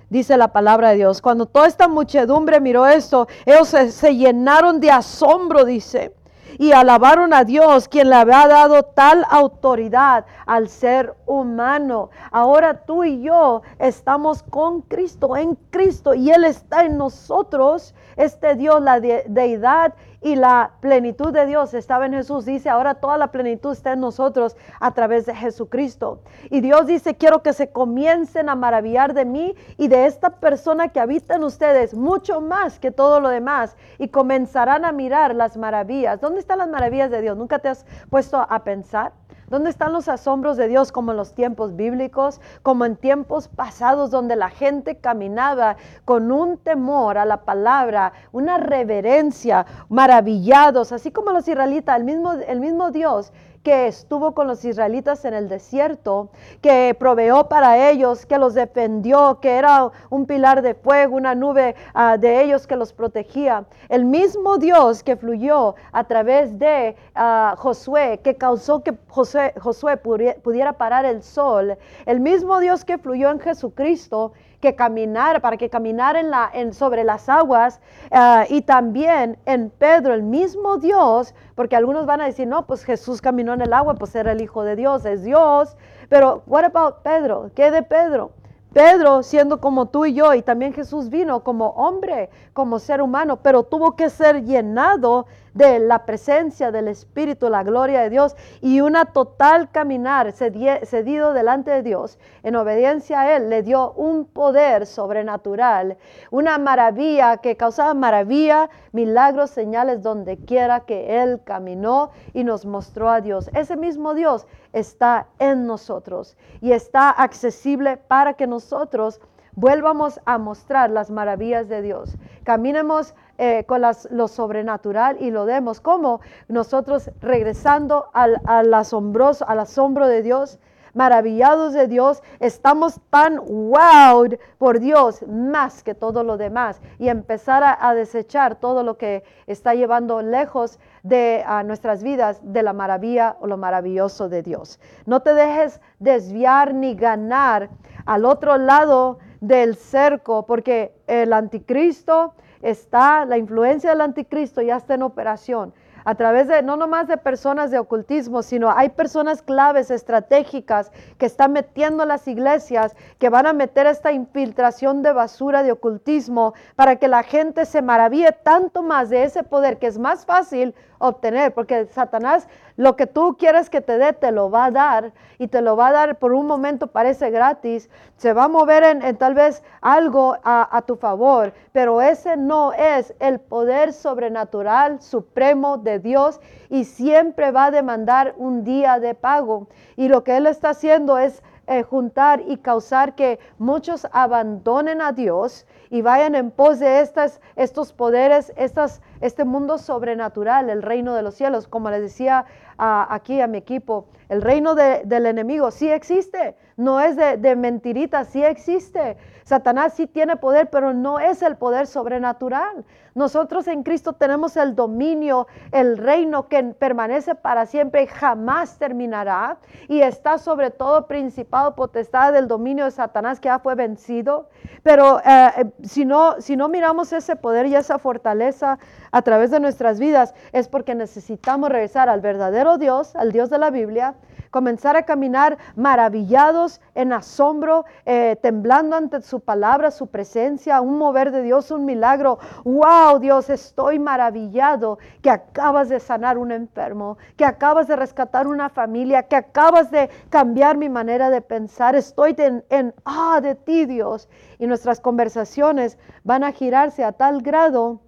dice 0.10 0.38
la 0.38 0.50
palabra 0.50 0.90
de 0.90 0.98
Dios. 0.98 1.22
Cuando 1.22 1.46
toda 1.46 1.68
esta 1.68 1.88
muchedumbre 1.88 2.60
miró 2.60 2.88
esto, 2.88 3.28
ellos 3.46 3.68
se, 3.68 4.16
llenaron 4.16 4.80
de 4.80 4.92
asombro, 4.92 5.66
dice, 5.66 6.14
y 6.60 6.72
alabaron 6.72 7.34
a 7.34 7.44
Dios, 7.44 7.88
quien 7.88 8.10
le 8.10 8.16
había 8.16 8.48
dado 8.48 8.84
tal 8.84 9.26
autoridad 9.30 10.26
al 10.46 10.70
ser 10.70 11.14
humano. 11.26 12.10
Ahora 12.32 12.86
tú 12.86 13.04
y 13.04 13.22
yo 13.22 13.62
estamos 13.80 14.44
con 14.44 14.82
Cristo, 14.82 15.36
en 15.36 15.56
Cristo, 15.70 16.14
y 16.14 16.32
Él 16.32 16.46
está 16.46 16.86
en 16.86 16.98
nosotros. 16.98 17.94
Este 18.16 18.56
Dios, 18.56 18.82
la 18.82 19.00
deidad 19.00 19.94
y 20.22 20.36
la 20.36 20.72
plenitud 20.80 21.32
de 21.32 21.46
Dios 21.46 21.74
estaba 21.74 22.06
en 22.06 22.14
Jesús. 22.14 22.46
Dice, 22.46 22.70
ahora 22.70 22.96
toda 22.96 23.18
la 23.18 23.32
plenitud 23.32 23.72
está 23.72 23.94
en 23.94 24.00
nosotros 24.00 24.56
a 24.80 24.94
través 24.94 25.26
de 25.26 25.36
Jesucristo. 25.36 26.22
Y 26.50 26.62
Dios 26.62 26.88
dice, 26.88 27.16
quiero 27.16 27.44
que 27.44 27.54
se 27.54 27.72
comiencen 27.72 28.50
a 28.50 28.56
maravillar 28.56 29.14
de 29.14 29.26
mí 29.26 29.56
y 29.78 29.88
de 29.88 30.06
esta 30.06 30.32
persona 30.32 30.90
que 30.90 31.00
habita 31.00 31.36
en 31.36 31.44
ustedes, 31.44 31.94
mucho 31.94 32.42
más 32.42 32.80
que 32.80 32.92
todo 32.92 33.20
lo 33.20 33.30
demás. 33.30 33.78
Y 34.00 34.10
comenzarán 34.10 34.86
a 34.86 34.92
mirar 34.92 35.36
las 35.36 35.58
maravillas. 35.58 36.20
¿Dónde 36.20 36.40
están 36.40 36.60
las 36.60 36.70
maravillas 36.70 37.12
de 37.12 37.22
Dios? 37.22 37.38
¿Nunca 37.38 37.60
te 37.60 37.70
has 37.70 37.86
puesto 38.10 38.38
a 38.38 38.64
pensar? 38.64 39.14
¿Dónde 39.50 39.70
están 39.70 39.94
los 39.94 40.10
asombros 40.10 40.58
de 40.58 40.68
Dios 40.68 40.92
como 40.92 41.12
en 41.12 41.18
los 41.18 41.34
tiempos 41.34 41.78
bíblicos, 41.78 42.42
como 42.64 42.84
en 42.84 42.98
tiempos 42.98 43.48
pasados 43.48 44.12
donde 44.12 44.36
la 44.36 44.50
gente 44.50 44.98
caminaba 44.98 45.78
con 46.04 46.34
un 46.34 46.58
temor 46.58 47.18
a 47.18 47.24
la 47.24 47.46
palabra, 47.46 48.12
una 48.34 48.58
reverencia, 48.58 49.66
maravillados, 49.88 50.92
así 50.92 51.12
como 51.12 51.32
los 51.32 51.48
israelitas, 51.48 51.98
el 51.98 52.04
mismo, 52.04 52.34
el 52.34 52.60
mismo 52.60 52.92
Dios 52.92 53.32
que 53.68 53.88
estuvo 53.88 54.34
con 54.34 54.48
los 54.48 54.64
israelitas 54.64 55.26
en 55.26 55.34
el 55.34 55.50
desierto, 55.50 56.30
que 56.62 56.96
proveó 56.98 57.50
para 57.50 57.90
ellos, 57.90 58.26
que 58.26 58.38
los 58.38 58.54
defendió, 58.54 59.42
que 59.42 59.58
era 59.58 59.92
un 60.10 60.26
pilar 60.26 60.62
de 60.62 60.74
fuego, 60.74 61.18
una 61.18 61.36
nube 61.36 61.76
ah, 61.94 62.16
de 62.16 62.42
ellos 62.44 62.66
que 62.66 62.78
los 62.78 62.94
protegía. 62.94 63.66
El 63.90 64.06
mismo 64.06 64.58
Dios 64.58 65.04
que 65.04 65.18
fluyó 65.18 65.76
a 65.92 66.06
través 66.06 66.58
de 66.58 66.96
ah, 67.14 67.56
Josué, 67.58 68.22
que 68.24 68.38
causó 68.38 68.84
que 68.84 68.94
Josué, 69.10 69.54
Josué 69.60 69.98
pudiera 69.98 70.72
parar 70.72 71.04
el 71.04 71.22
sol, 71.22 71.78
el 72.06 72.22
mismo 72.22 72.62
Dios 72.62 72.86
que 72.86 72.98
fluyó 72.98 73.32
en 73.32 73.42
Jesucristo, 73.42 74.32
que 74.60 74.76
caminar, 74.76 75.42
para 75.42 75.58
que 75.58 75.70
caminara 75.70 76.20
en 76.20 76.32
la, 76.32 76.50
en, 76.54 76.74
sobre 76.74 77.04
las 77.04 77.30
aguas 77.30 77.80
ah, 78.12 78.46
y 78.50 78.62
también 78.62 79.38
en 79.46 79.70
Pedro, 79.70 80.14
el 80.14 80.24
mismo 80.24 80.78
Dios, 80.78 81.36
porque 81.56 81.76
algunos 81.76 82.06
van 82.06 82.22
a 82.22 82.26
decir, 82.26 82.48
no, 82.48 82.66
pues 82.66 82.84
Jesús 82.84 83.22
caminó 83.22 83.54
en 83.54 83.62
el 83.62 83.74
agua, 83.74 83.96
pues 83.96 84.16
era 84.16 84.32
el 84.32 84.42
Hijo 84.42 84.64
de 84.64 84.76
Dios, 84.76 85.06
es 85.06 85.24
Dios, 85.24 85.78
pero 86.10 86.44
what 86.48 86.64
about 86.64 87.04
Pedro? 87.04 87.52
¿Qué 87.56 87.70
de 87.72 87.84
Pedro? 87.84 88.32
Pedro 88.74 89.24
siendo 89.24 89.60
como 89.60 89.88
tú 89.88 90.06
y 90.06 90.14
yo, 90.14 90.34
y 90.34 90.42
también 90.42 90.74
Jesús 90.74 91.10
vino 91.10 91.44
como 91.44 91.70
hombre, 91.70 92.30
como 92.54 92.80
ser 92.80 93.02
humano, 93.02 93.38
pero 93.42 93.64
tuvo 93.64 93.96
que 93.96 94.10
ser 94.10 94.44
llenado 94.44 95.26
de 95.58 95.80
la 95.80 96.06
presencia 96.06 96.72
del 96.72 96.88
Espíritu, 96.88 97.50
la 97.50 97.64
gloria 97.64 98.02
de 98.02 98.12
Dios 98.12 98.36
y 98.62 98.82
una 98.82 99.06
total 99.06 99.72
caminar 99.72 100.32
cedido 100.32 101.34
delante 101.34 101.72
de 101.72 101.82
Dios 101.82 102.20
en 102.44 102.56
obediencia 102.56 103.22
a 103.22 103.36
Él, 103.36 103.50
le 103.50 103.64
dio 103.64 103.92
un 103.94 104.26
poder 104.26 104.86
sobrenatural, 104.86 105.98
una 106.30 106.60
maravilla 106.60 107.38
que 107.38 107.58
causaba 107.58 107.96
maravilla, 107.96 108.70
milagros, 108.92 109.50
señales 109.50 110.04
donde 110.04 110.38
quiera 110.38 110.82
que 110.82 111.24
Él 111.24 111.42
caminó 111.44 112.12
y 112.34 112.44
nos 112.44 112.66
mostró 112.66 113.10
a 113.10 113.22
Dios. 113.22 113.50
Ese 113.56 113.76
mismo 113.76 114.14
Dios 114.14 114.46
está 114.74 115.28
en 115.40 115.66
nosotros 115.66 116.38
y 116.62 116.72
está 116.74 117.10
accesible 117.10 117.98
para 117.98 118.34
que 118.34 118.46
nosotros 118.46 119.20
vuelvamos 119.58 120.20
a 120.26 120.38
mostrar 120.38 120.92
las 120.92 121.10
maravillas 121.10 121.68
de 121.68 121.82
Dios. 121.82 122.16
Caminemos 122.44 123.16
eh, 123.40 123.66
con 123.68 123.84
lo 124.10 124.28
sobrenatural 124.28 125.18
y 125.20 125.30
lo 125.30 125.46
demos 125.46 125.80
como 125.80 126.22
nosotros 126.48 127.12
regresando 127.22 128.08
al, 128.14 128.74
asombroso, 128.74 129.48
al 129.48 129.60
asombro 129.60 130.08
de 130.08 130.24
Dios, 130.24 130.58
maravillados 130.96 131.74
de 131.74 131.88
Dios, 131.88 132.24
estamos 132.40 133.00
tan 133.12 133.40
wowed 133.46 134.40
por 134.58 134.80
Dios 134.80 135.24
más 135.28 135.84
que 135.84 135.94
todo 135.94 136.24
lo 136.24 136.38
demás 136.38 136.82
y 136.98 137.10
empezar 137.10 137.78
a, 137.80 137.94
desechar 137.94 138.56
todo 138.56 138.82
lo 138.82 138.98
que 138.98 139.24
está 139.46 139.76
llevando 139.76 140.24
lejos 140.24 140.80
de 141.04 141.46
nuestras 141.66 142.02
vidas 142.02 142.40
de 142.42 142.64
la 142.64 142.74
maravilla 142.74 143.38
o 143.40 143.46
lo 143.46 143.58
maravilloso 143.58 144.30
de 144.30 144.42
Dios. 144.42 144.80
No 145.06 145.22
te 145.22 145.36
dejes 145.36 145.80
desviar 146.00 146.74
ni 146.74 146.96
ganar 146.96 147.70
al 148.08 148.26
otro 148.26 148.58
lado 148.58 149.20
del 149.42 149.76
cerco 149.76 150.48
porque 150.48 150.96
el 151.06 151.34
anticristo 151.34 152.34
está, 152.62 153.26
la 153.26 153.38
influencia 153.38 153.90
del 153.92 154.02
anticristo 154.02 154.62
ya 154.62 154.78
está 154.78 154.96
en 154.96 155.04
operación. 155.04 155.74
A 156.06 156.16
través 156.16 156.48
de, 156.48 156.64
no 156.64 156.78
nomás 156.78 157.10
de 157.10 157.18
personas 157.18 157.70
de 157.70 157.80
ocultismo, 157.80 158.42
sino 158.42 158.72
hay 158.72 158.88
personas 158.88 159.42
claves, 159.42 159.92
estratégicas, 159.92 160.90
que 161.18 161.26
están 161.26 161.52
metiendo 161.52 162.06
las 162.06 162.30
iglesias, 162.30 162.96
que 163.20 163.28
van 163.28 163.46
a 163.46 163.52
meter 163.52 163.88
esta 163.88 164.14
infiltración 164.14 165.04
de 165.04 165.12
basura 165.12 165.64
de 165.64 165.74
ocultismo 165.74 166.54
para 166.78 166.96
que 166.96 167.10
la 167.10 167.24
gente 167.24 167.66
se 167.66 167.82
maraville 167.82 168.32
tanto 168.32 168.84
más 168.84 169.10
de 169.10 169.24
ese 169.24 169.44
poder, 169.44 169.80
que 169.80 169.88
es 169.88 170.00
más 170.00 170.26
fácil 170.26 170.74
obtener, 171.00 171.54
porque 171.54 171.86
Satanás 171.88 172.48
lo 172.78 172.96
que 172.96 173.08
tú 173.08 173.38
quieres 173.40 173.70
que 173.72 173.82
te 173.82 173.98
dé, 173.98 174.14
te 174.14 174.32
lo 174.32 174.52
va 174.52 174.66
a 174.66 174.72
dar 174.72 175.12
y 175.40 175.48
te 175.48 175.62
lo 175.62 175.76
va 175.76 175.88
a 175.88 175.92
dar 175.92 176.20
por 176.20 176.34
un 176.34 176.46
momento, 176.46 176.88
parece 176.88 177.32
gratis, 177.32 177.90
se 178.18 178.34
va 178.34 178.44
a 178.44 178.48
mover 178.48 178.84
en, 178.84 179.18
tal 179.18 179.34
vez 179.34 179.64
algo 179.82 180.38
a, 180.44 180.78
a, 180.78 180.82
tu 180.84 180.96
favor, 180.96 181.54
pero 181.72 182.02
ese 182.02 182.38
no 182.38 182.74
es 182.74 183.16
el 183.20 183.40
poder 183.40 183.94
sobrenatural 183.94 185.02
supremo 185.02 185.78
de 185.78 185.98
Dios 185.98 186.40
y 186.70 186.84
siempre 186.84 187.50
va 187.50 187.66
a 187.66 187.72
demandar 187.72 188.36
un 188.38 188.64
día 188.64 189.00
de 189.00 189.16
pago. 189.16 189.68
Y 189.96 190.08
lo 190.08 190.24
que 190.24 190.38
Él 190.38 190.46
está 190.46 190.70
haciendo 190.70 191.18
es 191.18 191.42
eh, 191.70 191.84
juntar 191.84 192.42
y 192.48 192.56
causar 192.56 193.14
que 193.14 193.40
muchos 193.58 194.08
abandonen 194.14 195.02
a 195.02 195.12
Dios 195.12 195.66
y 195.90 196.02
vayan 196.02 196.34
en 196.36 196.50
pos 196.50 196.80
de 196.80 197.02
estas, 197.02 197.42
estos 197.58 197.92
poderes, 197.92 198.54
estas, 198.56 199.02
este 199.22 199.46
mundo 199.46 199.78
sobrenatural, 199.78 200.70
el 200.70 200.82
reino 200.82 201.14
de 201.14 201.22
los 201.22 201.36
cielos. 201.36 201.68
Como 201.68 201.90
les 201.90 202.02
decía 202.02 202.46
aquí 202.78 203.42
a 203.42 203.48
mi 203.48 203.58
equipo, 203.58 204.08
el 204.30 204.42
reino 204.42 204.76
del 204.76 205.26
enemigo 205.26 205.72
sí 205.72 205.90
existe, 205.90 206.56
no 206.76 207.00
es 207.00 207.16
de, 207.16 207.38
de 207.38 207.56
mentiritas, 207.56 208.28
sí 208.28 208.44
existe. 208.44 209.18
Satanás 209.44 209.94
sí 209.94 210.08
tiene 210.08 210.36
poder, 210.36 210.70
pero 210.70 210.94
no 210.94 211.20
es 211.20 211.42
el 211.42 211.56
poder 211.56 211.88
sobrenatural. 211.88 212.84
Nosotros 213.18 213.66
en 213.68 213.82
Cristo 213.82 214.14
tenemos 214.14 214.58
el 214.58 214.76
dominio, 214.76 215.48
el 215.72 215.98
reino 215.98 216.48
que 216.50 216.62
permanece 216.64 217.34
para 217.34 217.66
siempre 217.66 218.04
y 218.04 218.06
jamás 218.06 218.78
terminará 218.78 219.58
y 219.88 220.02
está 220.02 220.38
sobre 220.38 220.70
todo 220.70 221.08
principado, 221.08 221.74
potestad 221.74 222.32
del 222.32 222.48
dominio 222.48 222.86
de 222.86 222.92
Satanás 222.92 223.40
que 223.40 223.48
ya 223.48 223.58
fue 223.58 223.74
vencido. 223.74 224.50
Pero 224.84 225.20
eh, 225.26 225.52
eh, 225.58 225.66
si, 225.82 226.06
no, 226.06 226.40
si 226.42 226.56
no 226.56 226.68
miramos 226.70 227.12
ese 227.12 227.36
poder 227.36 227.66
y 227.66 227.76
esa 227.76 227.98
fortaleza 227.98 228.78
a 229.12 229.22
través 229.22 229.52
de 229.52 229.60
nuestras 229.60 230.00
vidas, 230.00 230.34
es 230.52 230.68
porque 230.68 230.96
necesitamos 230.96 231.70
regresar 231.70 232.10
al 232.10 232.22
verdadero 232.22 232.78
Dios, 232.78 233.16
al 233.16 233.32
Dios 233.32 233.50
de 233.50 233.58
la 233.58 233.70
Biblia, 233.70 234.16
comenzar 234.50 234.96
a 234.96 235.04
caminar 235.04 235.58
maravillados, 235.76 236.82
en 236.96 237.14
asombro, 237.14 237.86
eh, 238.06 238.38
temblando 238.42 238.96
ante 238.96 239.22
su 239.22 239.40
palabra, 239.40 239.92
su 239.92 240.08
presencia, 240.08 240.82
un 240.82 240.98
mover 240.98 241.32
de 241.32 241.44
Dios, 241.44 241.70
un 241.72 241.86
milagro. 241.86 242.40
¡Wow, 242.64 243.20
Dios! 243.20 243.50
Estoy 243.50 244.00
maravillado 244.00 244.98
que 245.22 245.30
acabas 245.30 245.90
de 245.90 246.00
sanar 246.00 246.38
un 246.38 246.52
enfermo, 246.52 247.18
que 247.36 247.46
acabas 247.46 247.88
de 247.88 247.96
rescatar 247.96 248.48
una 248.48 248.70
familia, 248.70 249.24
que 249.24 249.36
acabas 249.36 249.92
de 249.92 250.10
cambiar 250.30 250.78
mi 250.78 250.90
manera 250.90 251.30
de 251.30 251.42
pensar. 251.42 251.96
Estoy 251.96 252.36
en, 252.40 252.64
en 252.70 252.94
ah 253.06 253.40
de 253.42 253.56
ti, 253.56 253.86
Dios. 253.86 254.28
Y 254.60 254.66
nuestras 254.66 255.00
conversaciones 255.00 255.98
van 256.24 256.44
a 256.44 256.52
girarse 256.52 257.04
a 257.04 257.12
tal 257.12 257.42
grado 257.42 258.02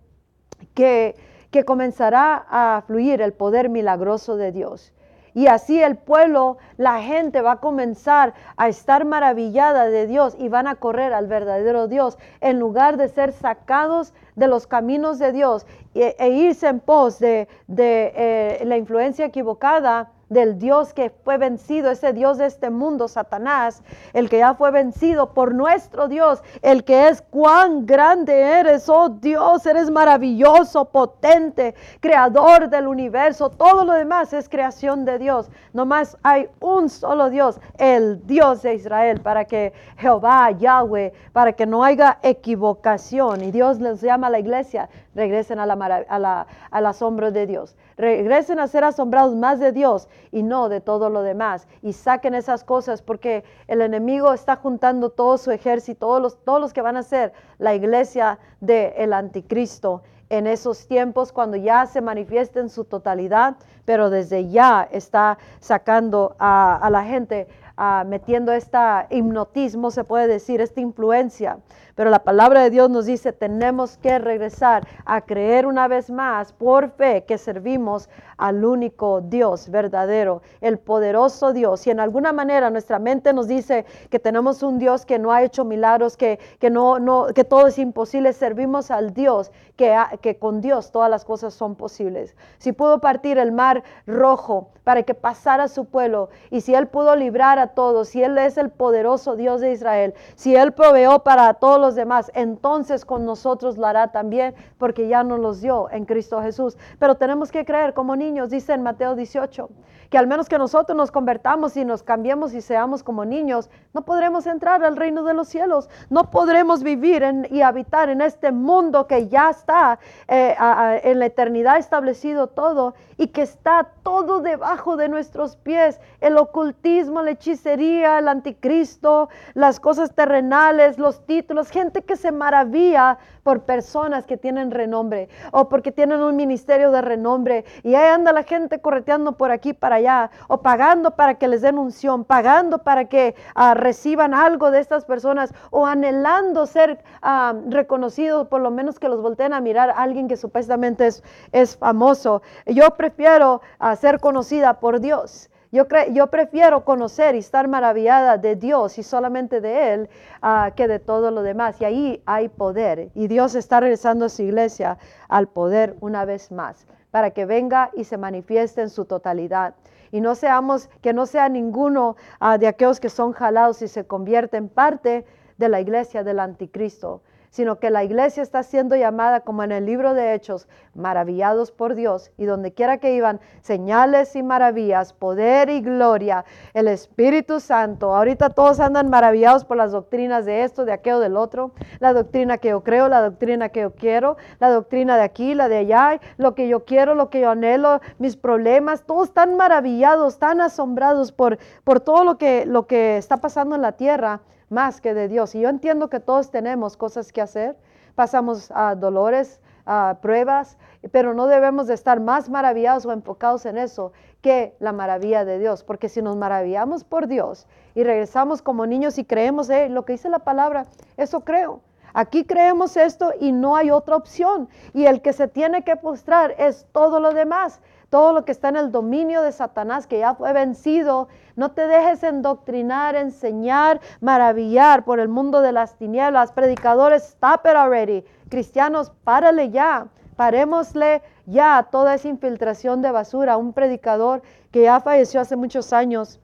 que, 0.80 1.66
comenzará 1.66 2.46
a 2.50 2.82
fluir 2.88 3.22
el 3.22 3.34
poder 3.34 3.70
milagroso 3.70 4.38
de 4.38 4.52
Dios. 4.52 4.94
Y 5.34 5.48
así 5.48 5.82
el 5.82 5.96
pueblo, 5.96 6.58
la 6.78 7.02
gente 7.02 7.42
va 7.42 7.54
a 7.54 7.60
comenzar 7.60 8.34
a 8.58 8.68
estar 8.68 9.06
maravillada 9.06 9.86
de 9.86 10.08
Dios 10.08 10.36
y 10.40 10.50
van 10.50 10.68
a 10.68 10.76
correr 10.76 11.14
al 11.14 11.28
verdadero 11.28 11.88
Dios 11.88 12.18
en 12.42 12.60
lugar 12.60 12.98
de 12.98 13.10
ser 13.10 13.32
sacados 13.32 14.14
de 14.36 14.48
los 14.48 14.68
caminos 14.68 15.20
de 15.20 15.32
Dios 15.32 15.68
e, 15.94 16.16
e 16.18 16.30
irse 16.30 16.68
en 16.68 16.80
pos 16.80 17.20
de, 17.20 17.48
eh, 17.68 18.62
la 18.66 18.78
influencia 18.78 19.26
equivocada 19.26 20.12
del 20.30 20.60
Dios 20.60 20.94
que 20.94 21.10
fue 21.10 21.38
vencido, 21.38 21.92
ese 21.92 22.14
Dios 22.14 22.38
de 22.38 22.46
este 22.46 22.70
mundo, 22.70 23.08
Satanás, 23.08 23.82
el 24.14 24.30
que 24.30 24.40
ya 24.40 24.54
fue 24.54 24.72
vencido 24.72 25.34
por 25.34 25.54
nuestro 25.54 26.08
Dios, 26.08 26.42
el 26.62 26.84
que 26.84 27.10
es 27.10 27.22
cuán 27.22 27.86
grande 27.86 28.40
eres, 28.40 28.88
oh 28.90 29.10
Dios, 29.10 29.66
eres 29.66 29.90
maravilloso, 29.90 30.86
potente, 30.86 31.76
creador 32.00 32.70
del 32.70 32.88
universo, 32.88 33.50
todo 33.50 33.84
lo 33.84 33.94
demás 33.94 34.32
es 34.34 34.48
creación 34.48 35.06
de 35.06 35.18
Dios. 35.18 35.50
Nomás 35.74 36.18
hay 36.24 36.48
un 36.60 36.90
solo 36.90 37.30
Dios, 37.30 37.60
el 37.78 38.26
Dios 38.26 38.62
de 38.62 38.76
Israel, 38.76 39.22
para 39.22 39.46
que 39.46 39.74
Jehová, 39.98 40.52
Yahweh, 40.52 41.14
para 41.34 41.54
que 41.54 41.66
no 41.66 41.84
haya 41.84 42.20
equivocación. 42.22 43.44
Y 43.44 43.52
Dios 43.52 43.80
les 43.80 44.02
llama 44.02 44.28
a 44.28 44.32
la 44.32 44.40
iglesia, 44.40 44.90
regresen 45.20 45.60
a 45.60 45.66
la, 45.66 46.48
al 46.72 46.86
asombro 46.86 47.32
de 47.32 47.46
Dios. 47.46 47.76
Regresen 47.98 48.60
a 48.60 48.68
ser 48.68 48.84
asombrados 48.84 49.36
más 49.36 49.60
de 49.60 49.72
Dios 49.72 50.08
y 50.32 50.42
no 50.42 50.70
de 50.70 50.80
todo 50.80 51.10
lo 51.10 51.22
demás. 51.22 51.68
Y 51.82 51.94
saquen 51.94 52.34
esas 52.34 52.64
cosas 52.64 53.02
porque 53.02 53.44
el 53.68 53.82
enemigo 53.82 54.34
está 54.34 54.56
juntando 54.56 55.10
todo 55.10 55.38
su 55.38 55.52
ejército, 55.52 56.08
todos 56.08 56.22
los, 56.22 56.44
todos 56.44 56.62
los 56.62 56.74
que 56.74 56.82
van 56.82 56.96
a 56.98 57.04
ser 57.04 57.34
la 57.58 57.76
iglesia 57.76 58.40
del 58.62 59.14
anticristo 59.14 60.02
en 60.30 60.48
esos 60.48 60.88
tiempos 60.88 61.32
cuando 61.32 61.58
ya 61.58 61.86
se 61.86 62.02
manifiesta 62.02 62.60
en 62.60 62.70
su 62.70 62.86
totalidad, 62.86 63.58
pero 63.86 64.10
desde 64.10 64.48
ya 64.50 64.88
está 64.92 65.38
sacando 65.60 66.36
a, 66.40 66.78
a 66.78 66.90
la 66.90 67.04
gente, 67.04 67.48
a, 67.76 68.06
metiendo 68.08 68.52
este 68.54 68.78
hipnotismo, 69.10 69.92
se 69.92 70.04
puede 70.04 70.28
decir, 70.28 70.62
esta 70.62 70.80
influencia 70.82 71.58
pero 72.00 72.12
la 72.12 72.24
palabra 72.24 72.62
de 72.62 72.70
Dios 72.70 72.90
nos 72.90 73.08
dice, 73.08 73.34
tenemos 73.34 73.98
que 73.98 74.20
regresar 74.20 74.88
a 75.04 75.20
creer 75.20 75.66
una 75.66 75.90
vez 75.90 76.10
más 76.10 76.54
por 76.54 76.92
fe 76.92 77.26
que 77.26 77.38
servimos 77.38 78.08
al 78.38 78.64
único 78.64 79.20
Dios 79.20 79.70
verdadero, 79.70 80.42
el 80.62 80.80
poderoso 80.80 81.52
Dios. 81.52 81.86
Y 81.86 81.90
en 81.90 82.00
alguna 82.00 82.32
manera 82.32 82.70
nuestra 82.70 83.00
mente 83.00 83.34
nos 83.34 83.50
dice 83.50 83.86
que 84.10 84.18
tenemos 84.18 84.64
un 84.64 84.80
Dios 84.80 85.06
que 85.06 85.20
no 85.20 85.34
ha 85.34 85.44
hecho 85.44 85.66
milagros, 85.66 86.16
que, 86.16 86.40
que, 86.58 86.70
no, 86.70 87.00
no, 87.00 87.28
que 87.36 87.44
todo 87.44 87.68
es 87.68 87.78
imposible, 87.78 88.32
servimos 88.32 88.92
al 88.92 89.14
Dios 89.14 89.52
que, 89.76 89.94
que 90.22 90.38
con 90.38 90.62
Dios 90.62 90.94
todas 90.94 91.10
las 91.10 91.26
cosas 91.26 91.54
son 91.54 91.76
posibles. 91.76 92.34
Si 92.60 92.72
pudo 92.72 93.02
partir 93.02 93.38
el 93.38 93.52
mar 93.52 93.84
rojo 94.08 94.70
para 94.86 95.04
que 95.04 95.14
pasara 95.14 95.68
su 95.68 95.86
pueblo 95.86 96.30
y 96.50 96.62
si 96.62 96.74
Él 96.74 96.88
pudo 96.88 97.18
librar 97.18 97.60
a 97.60 97.68
todos, 97.68 98.08
si 98.08 98.24
Él 98.24 98.38
es 98.38 98.58
el 98.58 98.70
poderoso 98.70 99.36
Dios 99.36 99.60
de 99.60 99.74
Israel, 99.74 100.14
si 100.36 100.56
Él 100.56 100.72
proveó 100.72 101.20
para 101.20 101.54
todos 101.56 101.80
los 101.80 101.89
demás, 101.96 102.32
entonces 102.34 103.06
con 103.06 103.26
nosotros 103.26 103.78
lo 103.78 103.88
hará 103.88 104.12
también, 104.12 104.56
porque 104.78 105.08
ya 105.08 105.24
nos 105.24 105.40
los 105.40 105.62
dio 105.62 105.90
en 105.92 106.06
Cristo 106.06 106.42
Jesús. 106.42 106.78
Pero 107.00 107.16
tenemos 107.16 107.52
que 107.52 107.66
creer 107.66 107.94
como 107.94 108.16
niños, 108.16 108.50
dice 108.50 108.74
en 108.74 108.84
Mateo 108.84 109.16
18, 109.16 109.70
que 110.10 110.18
al 110.18 110.28
menos 110.28 110.50
que 110.50 110.58
nosotros 110.58 110.98
nos 110.98 111.12
convertamos 111.12 111.78
y 111.78 111.86
nos 111.86 112.04
cambiemos 112.04 112.54
y 112.54 112.62
seamos 112.62 113.04
como 113.04 113.26
niños, 113.26 113.70
no 113.94 114.04
podremos 114.04 114.48
entrar 114.48 114.84
al 114.84 114.96
reino 114.96 115.24
de 115.24 115.34
los 115.34 115.48
cielos, 115.48 115.90
no 116.10 116.32
podremos 116.32 116.84
vivir 116.84 117.24
y 117.52 117.62
habitar 117.62 118.10
en 118.10 118.22
este 118.22 118.52
mundo 118.52 119.08
que 119.08 119.28
ya 119.28 119.50
está 119.50 120.00
eh, 120.28 120.56
en 121.04 121.20
la 121.20 121.26
eternidad 121.26 121.78
establecido 121.78 122.48
todo 122.48 122.96
y 123.18 123.28
que 123.28 123.42
está 123.42 123.90
todo 124.04 124.42
debajo 124.42 124.96
de 124.96 125.10
nuestros 125.10 125.58
pies, 125.58 126.00
el 126.22 126.38
ocultismo, 126.38 127.22
la 127.22 127.32
hechicería, 127.32 128.20
el 128.20 128.28
anticristo, 128.28 129.30
las 129.54 129.80
cosas 129.80 130.16
terrenales, 130.16 130.98
los 130.98 131.26
títulos, 131.26 131.70
gente 131.80 132.02
que 132.02 132.18
se 132.18 132.34
maravilla 132.34 133.18
por 133.44 133.62
personas 133.62 134.26
que 134.26 134.36
tienen 134.36 134.70
renombre 134.70 135.30
o 135.54 135.70
porque 135.70 135.94
tienen 135.94 136.22
un 136.22 136.36
ministerio 136.36 136.92
de 136.92 137.02
renombre 137.02 137.64
y 137.84 137.96
ahí 137.96 138.10
anda 138.10 138.34
la 138.34 138.44
gente 138.44 138.82
correteando 138.82 139.38
por 139.38 139.50
aquí 139.52 139.72
para 139.74 139.96
allá 139.96 140.30
o 140.50 140.62
pagando 140.62 141.12
para 141.12 141.36
que 141.36 141.48
les 141.48 141.62
den 141.62 141.78
unción, 141.78 142.26
pagando 142.26 142.80
para 142.80 143.06
que 143.06 143.34
ah, 143.56 143.76
reciban 143.76 144.34
algo 144.34 144.72
de 144.72 144.82
estas 144.82 145.06
personas 145.06 145.54
o 145.72 145.86
anhelando 145.86 146.66
ser 146.66 147.02
ah, 147.22 147.54
reconocidos, 147.70 148.48
por 148.50 148.60
lo 148.60 148.72
menos 148.72 149.00
que 149.00 149.08
los 149.08 149.22
volteen 149.22 149.54
a 149.54 149.62
mirar 149.62 149.90
a 149.90 149.94
alguien 149.94 150.28
que 150.28 150.36
supuestamente 150.36 151.08
es, 151.08 151.24
es 151.54 151.78
famoso. 151.78 152.42
Yo 152.66 152.90
prefiero 152.98 153.62
ah, 153.80 153.96
ser 153.96 154.20
conocida 154.20 154.82
por 154.82 155.00
Dios 155.00 155.50
yo, 155.72 156.28
prefiero 156.28 156.84
conocer 156.84 157.36
y 157.36 157.40
estar 157.40 157.68
maravillada 157.68 158.38
de 158.38 158.56
Dios 158.56 158.98
y 158.98 159.04
solamente 159.04 159.62
de 159.62 159.94
Él 159.94 160.10
ah, 160.42 160.72
que 160.76 160.88
de 160.88 160.98
todo 160.98 161.30
lo 161.30 161.44
demás. 161.44 161.80
Y 161.80 161.86
ahí 161.86 162.24
hay 162.26 162.50
poder. 162.50 163.12
Y 163.14 163.28
Dios 163.28 163.54
está 163.54 163.80
regresando 163.80 164.26
a 164.26 164.30
su 164.30 164.42
iglesia 164.42 164.98
al 165.28 165.48
poder 165.48 165.96
una 166.02 166.26
vez 166.26 166.52
más, 166.52 166.88
para 167.12 167.32
que 167.32 167.46
venga 167.46 167.92
y 167.94 168.06
se 168.06 168.18
manifieste 168.18 168.82
en 168.82 168.90
su 168.90 169.06
totalidad. 169.06 169.76
Y 170.12 170.22
no 170.22 170.34
seamos, 170.34 170.90
que 171.02 171.14
no 171.14 171.28
sea 171.28 171.50
ninguno 171.50 172.16
ah, 172.40 172.58
de 172.58 172.68
aquellos 172.68 173.00
que 173.00 173.10
son 173.10 173.32
jalados 173.34 173.84
y 173.84 173.88
se 173.88 174.08
convierten 174.08 174.64
en 174.64 174.70
parte 174.70 175.26
de 175.58 175.70
la 175.70 175.82
iglesia 175.82 176.24
del 176.24 176.40
anticristo 176.40 177.22
sino 177.50 177.80
que 177.80 177.90
la 177.90 178.04
iglesia 178.04 178.44
está 178.44 178.64
siendo 178.64 178.96
llamada, 178.96 179.42
como 179.42 179.64
en 179.64 179.72
el 179.72 179.86
libro 179.86 180.14
de 180.14 180.34
Hechos, 180.34 180.68
maravillados 180.94 181.72
por 181.72 181.96
Dios, 181.96 182.32
y 182.38 182.46
donde 182.46 182.74
quiera 182.74 182.98
que 182.98 183.16
iban, 183.16 183.40
señales 183.62 184.36
y 184.36 184.44
maravillas, 184.44 185.14
poder 185.14 185.70
y 185.70 185.82
gloria, 185.82 186.46
el 186.74 186.88
Espíritu 186.88 187.60
Santo. 187.60 188.16
Ahorita 188.16 188.50
todos 188.50 188.80
andan 188.80 189.10
maravillados 189.10 189.66
por 189.66 189.78
las 189.78 189.92
doctrinas 189.92 190.46
de 190.46 190.64
esto, 190.64 190.86
de 190.86 190.94
aquello, 190.94 191.20
del 191.20 191.38
otro, 191.38 191.72
la 192.00 192.14
doctrina 192.14 192.58
que 192.58 192.70
yo 192.70 192.84
creo, 192.84 193.08
la 193.08 193.22
doctrina 193.22 193.70
que 193.70 193.82
yo 193.82 193.92
quiero, 193.92 194.38
la 194.60 194.70
doctrina 194.70 195.18
de 195.18 195.24
aquí, 195.24 195.56
la 195.56 195.70
de 195.70 195.78
allá, 195.78 196.20
lo 196.38 196.56
que 196.56 196.68
yo 196.68 196.86
quiero, 196.86 197.16
lo 197.16 197.30
que 197.30 197.42
yo 197.42 197.50
anhelo, 197.50 198.02
mis 198.18 198.38
problemas, 198.38 199.04
todos 199.04 199.30
están 199.30 199.58
maravillados, 199.58 200.38
tan 200.38 200.62
asombrados 200.62 201.32
por, 201.32 201.58
por 201.84 202.00
todo 202.00 202.24
lo 202.24 202.38
que, 202.38 202.66
lo 202.66 202.88
que 202.88 203.18
está 203.18 203.38
pasando 203.38 203.76
en 203.76 203.82
la 203.82 203.94
tierra 203.94 204.42
más 204.70 205.02
que 205.02 205.14
de 205.14 205.28
Dios. 205.28 205.56
Y 205.56 205.62
yo 205.62 205.70
entiendo 205.70 206.10
que 206.10 206.20
todos 206.20 206.52
tenemos 206.52 206.98
cosas 206.98 207.32
que 207.32 207.42
hacer, 207.42 207.76
pasamos 208.16 208.72
a 208.72 208.96
dolores, 208.96 209.60
a 209.86 210.20
pruebas, 210.22 210.78
pero 211.12 211.34
no 211.34 211.48
debemos 211.48 211.88
de 211.88 211.94
estar 211.94 212.20
más 212.20 212.50
maravillados 212.50 213.06
o 213.06 213.12
enfocados 213.12 213.66
en 213.66 213.78
eso 213.78 214.12
que 214.42 214.76
la 214.80 214.94
maravilla 214.94 215.46
de 215.46 215.60
Dios, 215.60 215.84
porque 215.84 216.10
si 216.10 216.22
nos 216.22 216.38
maravillamos 216.38 217.04
por 217.04 217.28
Dios 217.28 217.68
y 217.96 218.04
regresamos 218.04 218.62
como 218.62 218.86
niños 218.86 219.18
y 219.18 219.26
creemos 219.26 219.70
eh, 219.70 219.90
lo 219.90 220.06
que 220.06 220.14
dice 220.14 220.30
la 220.30 220.40
palabra, 220.40 220.86
eso 221.18 221.42
creo. 221.42 221.82
Aquí 222.14 222.44
creemos 222.44 222.98
esto 222.98 223.34
y 223.40 223.52
no 223.52 223.76
hay 223.76 223.92
otra 223.92 224.16
opción. 224.16 224.68
Y 224.94 225.06
el 225.06 225.22
que 225.22 225.34
se 225.34 225.48
tiene 225.48 225.84
que 225.84 225.96
postrar 225.96 226.56
es 226.58 226.88
todo 226.92 227.20
lo 227.20 227.34
demás 227.34 227.82
todo 228.10 228.34
lo 228.34 228.46
que 228.46 228.52
está 228.52 228.70
en 228.70 228.76
el 228.76 228.92
dominio 228.92 229.42
de 229.42 229.52
Satanás, 229.52 230.08
que 230.08 230.20
ya 230.20 230.34
fue 230.34 230.52
vencido. 230.54 231.28
No 231.56 231.72
te 231.72 231.88
dejes 231.88 232.24
endoctrinar, 232.24 233.16
enseñar, 233.16 234.02
maravillar 234.20 235.06
por 235.06 235.20
el 235.20 235.28
mundo 235.28 235.62
de 235.62 235.72
las 235.72 235.96
tinieblas. 235.96 236.52
Predicadores, 236.52 237.24
stop 237.24 237.66
it 237.66 237.76
already. 237.76 238.26
Cristianos, 238.50 239.12
párale 239.24 239.70
ya. 239.70 240.08
Parémosle 240.36 241.22
ya 241.46 241.88
toda 241.92 242.16
esa 242.16 242.30
infiltración 242.30 243.02
de 243.02 243.12
basura. 243.12 243.58
Un 243.58 243.74
predicador 243.74 244.42
que 244.72 244.84
ya 244.84 245.00
falleció 245.02 245.42
hace 245.42 245.56
muchos 245.56 245.94
años 245.94 246.40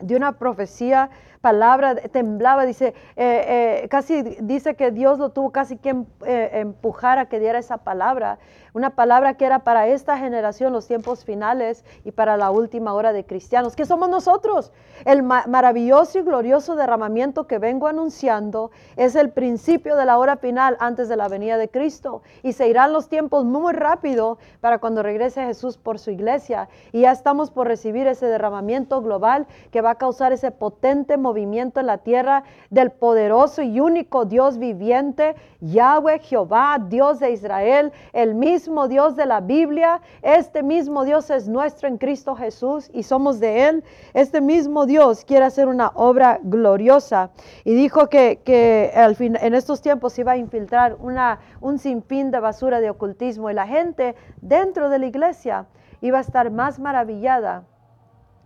de 0.00 0.16
una 0.16 0.32
profecía 0.32 1.10
palabra, 1.40 1.94
temblaba, 1.94 2.66
dice, 2.66 2.88
eh, 3.16 3.82
eh, 3.84 3.88
casi 3.88 4.22
dice 4.22 4.74
que 4.74 4.90
Dios 4.90 5.18
lo 5.18 5.30
tuvo 5.30 5.50
casi 5.50 5.78
que 5.78 5.90
em, 5.90 6.04
eh, 6.26 6.50
empujar 6.60 7.18
a 7.18 7.26
que 7.26 7.40
diera 7.40 7.58
esa 7.58 7.78
palabra, 7.78 8.38
una 8.74 8.90
palabra 8.90 9.34
que 9.34 9.46
era 9.46 9.60
para 9.60 9.88
esta 9.88 10.18
generación, 10.18 10.72
los 10.72 10.86
tiempos 10.86 11.24
finales 11.24 11.84
y 12.04 12.12
para 12.12 12.36
la 12.36 12.50
última 12.50 12.92
hora 12.92 13.12
de 13.12 13.24
cristianos, 13.24 13.74
que 13.74 13.84
somos 13.84 14.08
nosotros. 14.08 14.70
El 15.04 15.22
maravilloso 15.22 16.18
y 16.18 16.22
glorioso 16.22 16.76
derramamiento 16.76 17.46
que 17.46 17.58
vengo 17.58 17.88
anunciando 17.88 18.70
es 18.96 19.16
el 19.16 19.30
principio 19.30 19.96
de 19.96 20.04
la 20.04 20.18
hora 20.18 20.36
final 20.36 20.76
antes 20.78 21.08
de 21.08 21.16
la 21.16 21.28
venida 21.28 21.56
de 21.56 21.68
Cristo 21.68 22.22
y 22.42 22.52
se 22.52 22.68
irán 22.68 22.92
los 22.92 23.08
tiempos 23.08 23.44
muy 23.44 23.72
rápido 23.72 24.38
para 24.60 24.78
cuando 24.78 25.02
regrese 25.02 25.44
Jesús 25.46 25.78
por 25.78 25.98
su 25.98 26.10
iglesia 26.10 26.68
y 26.92 27.00
ya 27.00 27.12
estamos 27.12 27.50
por 27.50 27.66
recibir 27.66 28.06
ese 28.06 28.26
derramamiento 28.26 29.00
global 29.00 29.46
que 29.72 29.80
va 29.80 29.92
a 29.92 29.94
causar 29.96 30.32
ese 30.32 30.50
potente 30.50 31.16
movimiento 31.16 31.29
movimiento 31.30 31.78
en 31.78 31.86
la 31.86 31.98
tierra 31.98 32.42
del 32.70 32.90
poderoso 32.90 33.62
y 33.62 33.78
único 33.78 34.24
Dios 34.24 34.58
viviente, 34.58 35.36
Yahweh, 35.60 36.18
Jehová, 36.18 36.78
Dios 36.88 37.20
de 37.20 37.30
Israel, 37.30 37.92
el 38.12 38.34
mismo 38.34 38.88
Dios 38.88 39.14
de 39.14 39.26
la 39.26 39.40
Biblia. 39.40 40.00
Este 40.22 40.64
mismo 40.64 41.04
Dios 41.04 41.30
es 41.30 41.48
nuestro 41.48 41.86
en 41.86 41.98
Cristo 41.98 42.34
Jesús 42.34 42.90
y 42.92 43.04
somos 43.04 43.38
de 43.38 43.68
Él. 43.68 43.84
Este 44.12 44.40
mismo 44.40 44.86
Dios 44.86 45.24
quiere 45.24 45.44
hacer 45.44 45.68
una 45.68 45.92
obra 45.94 46.40
gloriosa 46.42 47.30
y 47.64 47.74
dijo 47.74 48.08
que, 48.08 48.92
al 48.96 49.14
fin, 49.14 49.38
en 49.40 49.54
estos 49.54 49.80
tiempos 49.80 50.18
iba 50.18 50.32
a 50.32 50.36
infiltrar 50.36 50.96
una, 50.98 51.38
un 51.60 51.78
sinfín 51.78 52.32
de 52.32 52.40
basura 52.40 52.80
de 52.80 52.90
ocultismo 52.90 53.50
y 53.50 53.54
la 53.54 53.68
gente 53.68 54.16
dentro 54.40 54.90
de 54.90 54.98
la 54.98 55.06
iglesia 55.06 55.66
iba 56.00 56.18
a 56.18 56.22
estar 56.22 56.50
más 56.50 56.80
maravillada 56.80 57.62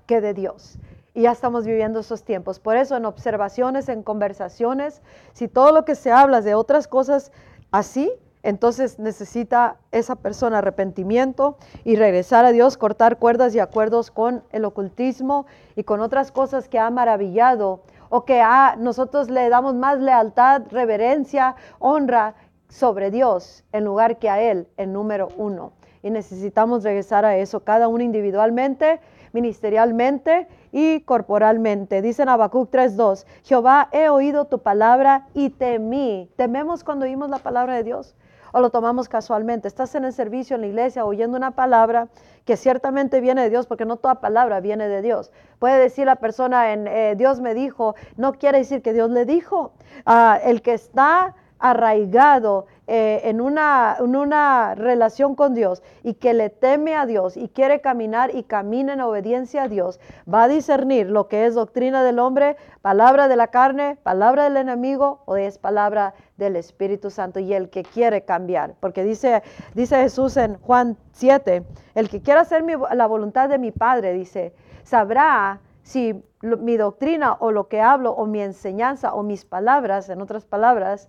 que 0.06 0.20
de 0.20 0.34
Dios. 0.34 0.78
Y 1.14 1.22
ya 1.22 1.32
estamos 1.32 1.64
viviendo 1.64 2.00
esos 2.00 2.24
tiempos. 2.24 2.58
Por 2.58 2.76
eso 2.76 2.96
en 2.96 3.04
observaciones, 3.04 3.88
en 3.88 4.02
conversaciones, 4.02 5.00
si 5.32 5.46
todo 5.46 5.70
lo 5.70 5.84
que 5.84 5.94
se 5.94 6.10
habla 6.10 6.40
de 6.40 6.56
otras 6.56 6.88
cosas 6.88 7.30
así, 7.70 8.12
entonces 8.42 8.98
necesita 8.98 9.78
esa 9.90 10.16
persona 10.16 10.58
arrepentimiento 10.58 11.56
y 11.82 11.96
regresar 11.96 12.44
a 12.44 12.52
Dios, 12.52 12.76
cortar 12.76 13.18
cuerdas 13.18 13.54
y 13.54 13.58
acuerdos 13.58 14.10
con 14.10 14.42
el 14.50 14.66
ocultismo 14.66 15.46
y 15.76 15.84
con 15.84 16.00
otras 16.00 16.30
cosas 16.30 16.68
que 16.68 16.78
ha 16.78 16.90
maravillado 16.90 17.80
o 18.10 18.24
que 18.24 18.42
a 18.42 18.76
nosotros 18.76 19.30
le 19.30 19.48
damos 19.48 19.74
más 19.74 19.98
lealtad, 19.98 20.62
reverencia, 20.70 21.56
honra 21.78 22.34
sobre 22.68 23.10
Dios 23.10 23.64
en 23.72 23.84
lugar 23.84 24.18
que 24.18 24.28
a 24.28 24.42
Él, 24.42 24.68
el 24.76 24.92
número 24.92 25.28
uno. 25.36 25.72
Y 26.02 26.10
necesitamos 26.10 26.82
regresar 26.82 27.24
a 27.24 27.38
eso, 27.38 27.60
cada 27.60 27.88
uno 27.88 28.04
individualmente 28.04 29.00
ministerialmente 29.34 30.48
y 30.72 31.00
corporalmente. 31.00 32.00
Dice 32.00 32.22
en 32.22 32.30
Habacuc 32.30 32.70
3.2, 32.70 33.26
Jehová, 33.42 33.88
he 33.92 34.08
oído 34.08 34.46
tu 34.46 34.60
palabra 34.60 35.26
y 35.34 35.50
temí. 35.50 36.30
¿Tememos 36.36 36.84
cuando 36.84 37.04
oímos 37.04 37.28
la 37.28 37.38
palabra 37.38 37.74
de 37.74 37.82
Dios? 37.82 38.14
¿O 38.52 38.60
lo 38.60 38.70
tomamos 38.70 39.08
casualmente? 39.08 39.68
Estás 39.68 39.94
en 39.96 40.04
el 40.04 40.12
servicio, 40.12 40.54
en 40.54 40.62
la 40.62 40.68
iglesia, 40.68 41.04
oyendo 41.04 41.36
una 41.36 41.50
palabra 41.50 42.08
que 42.44 42.56
ciertamente 42.56 43.20
viene 43.20 43.42
de 43.42 43.50
Dios, 43.50 43.66
porque 43.66 43.84
no 43.84 43.96
toda 43.96 44.20
palabra 44.20 44.60
viene 44.60 44.86
de 44.86 45.02
Dios. 45.02 45.32
Puede 45.58 45.78
decir 45.78 46.06
la 46.06 46.16
persona 46.16 46.72
en 46.72 46.86
eh, 46.86 47.14
Dios 47.16 47.40
me 47.40 47.54
dijo, 47.54 47.96
no 48.16 48.34
quiere 48.34 48.58
decir 48.58 48.80
que 48.80 48.92
Dios 48.92 49.10
le 49.10 49.24
dijo. 49.24 49.72
Ah, 50.06 50.38
el 50.42 50.62
que 50.62 50.74
está 50.74 51.34
arraigado 51.58 52.66
eh, 52.86 53.22
en, 53.24 53.40
una, 53.40 53.96
en, 53.98 54.14
una, 54.14 54.74
relación 54.74 55.34
con 55.34 55.54
Dios 55.54 55.82
y 56.02 56.14
que 56.14 56.34
le 56.34 56.50
teme 56.50 56.94
a 56.94 57.06
Dios 57.06 57.36
y 57.36 57.48
quiere 57.48 57.80
caminar 57.80 58.34
y 58.34 58.42
camina 58.42 58.92
en 58.92 59.00
obediencia 59.00 59.62
a 59.62 59.68
Dios, 59.68 60.00
va 60.32 60.42
a 60.42 60.48
discernir 60.48 61.08
lo 61.10 61.26
que 61.28 61.46
es 61.46 61.54
doctrina 61.54 62.04
del 62.04 62.18
hombre, 62.18 62.56
palabra 62.82 63.26
de 63.28 63.36
la 63.36 63.46
carne, 63.46 63.96
palabra 64.02 64.44
del 64.44 64.58
enemigo 64.58 65.22
o 65.24 65.36
es 65.36 65.56
palabra 65.56 66.12
del 66.36 66.56
Espíritu 66.56 67.10
Santo 67.10 67.40
y 67.40 67.54
el 67.54 67.70
que 67.70 67.84
quiere 67.84 68.26
cambiar. 68.26 68.74
Porque 68.80 69.02
dice, 69.02 69.42
dice 69.72 69.96
Jesús 69.96 70.36
en 70.36 70.58
Juan 70.58 70.98
7, 71.12 71.64
el 71.94 72.10
que 72.10 72.20
quiera 72.20 72.42
hacer 72.42 72.64
la 72.92 73.06
voluntad 73.06 73.48
de 73.48 73.58
mi 73.58 73.70
Padre, 73.70 74.12
dice, 74.12 74.54
sabrá 74.82 75.60
si 75.82 76.22
mi 76.42 76.76
doctrina 76.76 77.36
o 77.40 77.50
lo 77.50 77.68
que 77.68 77.80
hablo 77.80 78.12
o 78.12 78.26
mi 78.26 78.40
enseñanza 78.42 79.14
o 79.14 79.22
mis 79.22 79.44
palabras, 79.44 80.08
en 80.08 80.20
otras 80.20 80.44
palabras, 80.44 81.08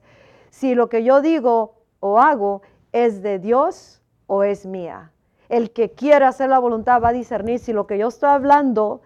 si 0.56 0.74
lo 0.74 0.88
que 0.88 1.04
yo 1.04 1.22
digo 1.22 1.76
o 2.00 2.18
hago 2.18 2.62
es 2.94 3.22
de 3.22 3.39
Dios 3.39 4.02
o 4.26 4.44
es 4.44 4.65
mía. 4.65 5.12
El 5.50 5.72
que 5.72 5.91
quiera 5.91 6.30
hacer 6.30 6.50
la 6.50 6.60
voluntad 6.60 7.02
va 7.04 7.10
a 7.10 7.13
discernir 7.13 7.60
si 7.60 7.74
lo 7.74 7.88
que 7.88 7.98
yo 7.98 8.08
estoy 8.08 8.30
hablando 8.30 9.02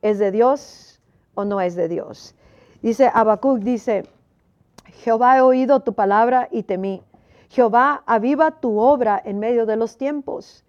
es 0.00 0.20
de 0.20 0.30
Dios 0.30 1.00
o 1.34 1.44
no 1.44 1.60
es 1.60 1.74
de 1.74 1.88
Dios. 1.88 2.36
Dice 2.82 3.10
Habacuc, 3.12 3.58
dice, 3.58 4.04
Jehová 5.02 5.38
he 5.38 5.40
oído 5.40 5.80
tu 5.80 5.92
palabra 5.92 6.46
y 6.52 6.62
temí. 6.62 7.02
Jehová, 7.48 8.04
aviva 8.06 8.52
tu 8.52 8.78
obra 8.78 9.20
en 9.24 9.40
medio 9.40 9.66
de 9.66 9.74
los 9.74 9.96
tiempos. 9.96 10.64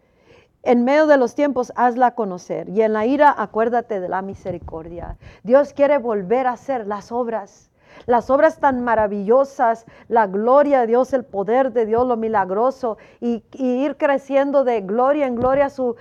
En 0.64 0.84
medio 0.84 1.06
de 1.06 1.18
los 1.18 1.36
tiempos 1.36 1.72
hazla 1.76 2.16
conocer 2.16 2.70
y 2.70 2.82
en 2.82 2.94
la 2.94 3.06
ira 3.06 3.36
acuérdate 3.38 4.00
de 4.00 4.10
la 4.10 4.24
misericordia. 4.24 5.16
Dios 5.44 5.74
quiere 5.74 6.00
volver 6.00 6.48
a 6.48 6.54
hacer 6.54 6.88
las 6.88 7.12
obras 7.12 7.70
las 8.06 8.30
obras 8.30 8.60
tan 8.60 8.84
maravillosas, 8.84 9.86
la 10.08 10.28
gloria 10.28 10.82
de 10.82 10.88
Dios, 10.88 11.14
el 11.14 11.26
poder 11.26 11.72
de 11.72 11.86
Dios, 11.86 12.08
lo 12.08 12.18
milagroso, 12.18 12.98
y, 13.20 13.44
ir 13.54 13.98
creciendo 13.98 14.64
de 14.64 14.82
gloria 14.82 15.28
en 15.28 15.36
gloria 15.36 15.70
sus 15.70 15.96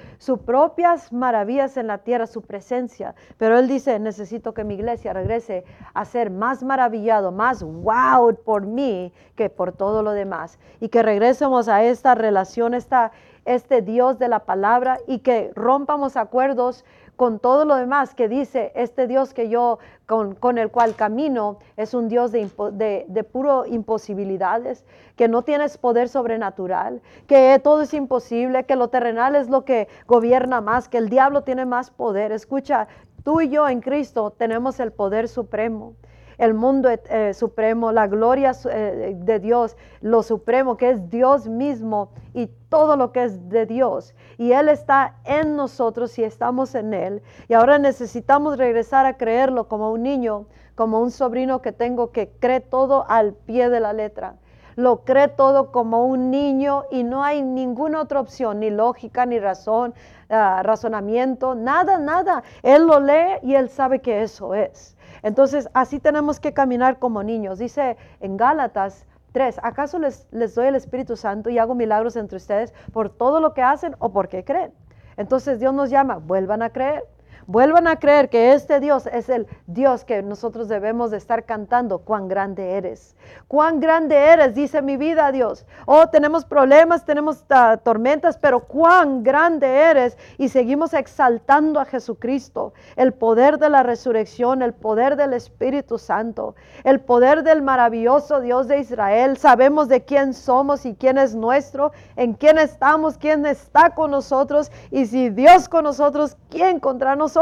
propias 0.44 1.12
maravillas 1.12 1.76
en 1.76 1.86
la 1.86 1.98
tierra, 1.98 2.26
su 2.26 2.42
presencia. 2.42 3.14
Pero 3.38 3.58
Él 3.58 3.68
dice, 3.68 3.98
necesito 3.98 4.54
que 4.54 4.64
mi 4.64 4.74
iglesia 4.74 5.12
regrese 5.12 5.64
a 5.94 6.04
ser 6.04 6.30
más 6.30 6.62
maravillado, 6.62 7.32
más 7.32 7.62
wow 7.62 8.34
por 8.44 8.66
mí 8.66 9.12
que 9.36 9.50
por 9.50 9.72
todo 9.72 10.02
lo 10.02 10.12
demás. 10.12 10.58
Y 10.80 10.88
que 10.88 11.02
regresemos 11.02 11.68
a 11.68 11.82
esta 11.82 12.14
relación, 12.14 12.74
esta, 12.74 13.12
este 13.44 13.82
Dios 13.82 14.18
de 14.18 14.28
la 14.28 14.40
palabra 14.40 14.98
y 15.06 15.20
que 15.20 15.52
rompamos 15.54 16.16
acuerdos 16.16 16.84
con 17.16 17.38
todo 17.38 17.64
lo 17.64 17.76
demás 17.76 18.14
que 18.14 18.28
dice 18.28 18.72
este 18.74 19.06
Dios 19.06 19.34
que 19.34 19.48
yo, 19.48 19.78
con, 20.06 20.58
el 20.58 20.70
cual 20.70 20.94
camino, 20.94 21.58
es 21.76 21.94
un 21.94 22.08
Dios 22.08 22.32
de, 22.32 23.04
de, 23.06 23.24
puro 23.24 23.66
imposibilidades, 23.66 24.84
que 25.16 25.28
no 25.28 25.42
tienes 25.42 25.78
poder 25.78 26.08
sobrenatural, 26.08 27.00
que 27.26 27.60
todo 27.62 27.82
es 27.82 27.94
imposible, 27.94 28.64
que 28.64 28.76
lo 28.76 28.88
terrenal 28.88 29.36
es 29.36 29.48
lo 29.48 29.64
que 29.64 29.88
gobierna 30.06 30.60
más, 30.60 30.88
que 30.88 30.98
el 30.98 31.08
diablo 31.08 31.42
tiene 31.42 31.66
más 31.66 31.90
poder. 31.90 32.32
Escucha, 32.32 32.88
tú 33.24 33.40
y 33.40 33.48
yo 33.48 33.68
en 33.68 33.80
Cristo 33.80 34.30
tenemos 34.30 34.80
el 34.80 34.92
poder 34.92 35.28
supremo 35.28 35.94
el 36.42 36.54
mundo 36.54 36.88
eh, 36.90 37.34
supremo, 37.34 37.92
la 37.92 38.08
gloria 38.08 38.50
eh, 38.68 39.14
de 39.16 39.38
Dios, 39.38 39.76
lo 40.00 40.24
supremo 40.24 40.76
que 40.76 40.90
es 40.90 41.08
Dios 41.08 41.46
mismo 41.46 42.10
y 42.34 42.48
todo 42.68 42.96
lo 42.96 43.12
que 43.12 43.22
es 43.22 43.48
de 43.48 43.64
Dios. 43.64 44.12
Y 44.38 44.50
Él 44.50 44.68
está 44.68 45.18
en 45.24 45.54
nosotros 45.54 46.18
y 46.18 46.24
estamos 46.24 46.74
en 46.74 46.94
Él. 46.94 47.22
Y 47.46 47.54
ahora 47.54 47.78
necesitamos 47.78 48.58
regresar 48.58 49.06
a 49.06 49.16
creerlo 49.16 49.68
como 49.68 49.92
un 49.92 50.02
niño, 50.02 50.46
como 50.74 50.98
un 50.98 51.12
sobrino 51.12 51.62
que 51.62 51.70
tengo 51.70 52.10
que 52.10 52.32
cree 52.40 52.58
todo 52.58 53.04
al 53.08 53.34
pie 53.34 53.70
de 53.70 53.78
la 53.78 53.92
letra 53.92 54.34
lo 54.74 55.04
cree 55.04 55.28
todo 55.28 55.70
como 55.70 56.06
un 56.06 56.30
niño 56.30 56.84
y 56.90 57.04
no 57.04 57.22
hay 57.22 57.42
ninguna 57.42 58.00
otra 58.00 58.20
opción, 58.20 58.60
ni 58.60 58.70
lógica, 58.70 59.26
ni 59.26 59.38
razón, 59.38 59.94
ah, 60.30 60.62
razonamiento, 60.64 61.54
nada, 61.54 61.98
nada. 61.98 62.42
Él 62.62 62.86
lo 62.86 62.98
lee 62.98 63.38
y 63.42 63.54
él 63.54 63.68
sabe 63.68 64.00
que 64.00 64.22
eso 64.22 64.54
es. 64.54 64.91
Entonces, 65.22 65.68
así 65.74 66.00
tenemos 66.00 66.40
que 66.40 66.52
caminar 66.52 66.98
como 66.98 67.22
niños. 67.22 67.58
Dice 67.58 67.96
en 68.20 68.36
Gálatas 68.36 69.06
3, 69.32 69.60
¿acaso 69.62 69.98
les, 69.98 70.26
les 70.30 70.54
doy 70.54 70.66
el 70.66 70.74
Espíritu 70.74 71.16
Santo 71.16 71.50
y 71.50 71.58
hago 71.58 71.74
milagros 71.74 72.16
entre 72.16 72.36
ustedes 72.36 72.72
por 72.92 73.10
todo 73.10 73.40
lo 73.40 73.54
que 73.54 73.62
hacen 73.62 73.96
o 73.98 74.12
porque 74.12 74.44
creen? 74.44 74.72
Entonces 75.16 75.60
Dios 75.60 75.74
nos 75.74 75.90
llama, 75.90 76.16
vuelvan 76.16 76.62
a 76.62 76.70
creer. 76.70 77.04
Vuelvan 77.52 77.86
a 77.86 77.96
creer 77.96 78.30
que 78.30 78.54
este 78.54 78.80
Dios 78.80 79.06
es 79.06 79.28
el 79.28 79.46
Dios 79.66 80.06
que 80.06 80.22
nosotros 80.22 80.68
debemos 80.68 81.10
de 81.10 81.18
estar 81.18 81.44
cantando. 81.44 81.98
Cuán 81.98 82.26
grande 82.26 82.78
eres. 82.78 83.14
Cuán 83.46 83.78
grande 83.78 84.16
eres, 84.16 84.54
dice 84.54 84.80
mi 84.80 84.96
vida 84.96 85.30
Dios. 85.32 85.66
Oh, 85.84 86.06
tenemos 86.06 86.46
problemas, 86.46 87.04
tenemos 87.04 87.44
tormentas, 87.84 88.38
pero 88.38 88.60
cuán 88.60 89.22
grande 89.22 89.66
eres. 89.66 90.16
Y 90.38 90.48
seguimos 90.48 90.94
exaltando 90.94 91.78
a 91.78 91.84
Jesucristo. 91.84 92.72
El 92.96 93.12
poder 93.12 93.58
de 93.58 93.68
la 93.68 93.82
resurrección, 93.82 94.62
el 94.62 94.72
poder 94.72 95.16
del 95.16 95.34
Espíritu 95.34 95.98
Santo, 95.98 96.54
el 96.84 97.00
poder 97.02 97.42
del 97.42 97.60
maravilloso 97.60 98.40
Dios 98.40 98.66
de 98.66 98.78
Israel. 98.78 99.36
Sabemos 99.36 99.88
de 99.88 100.06
quién 100.06 100.32
somos 100.32 100.86
y 100.86 100.94
quién 100.94 101.18
es 101.18 101.34
nuestro, 101.34 101.92
en 102.16 102.32
quién 102.32 102.56
estamos, 102.56 103.18
quién 103.18 103.44
está 103.44 103.90
con 103.94 104.10
nosotros. 104.10 104.72
Y 104.90 105.04
si 105.04 105.28
Dios 105.28 105.68
con 105.68 105.84
nosotros, 105.84 106.38
¿quién 106.48 106.80
contra 106.80 107.14
nosotros? 107.14 107.41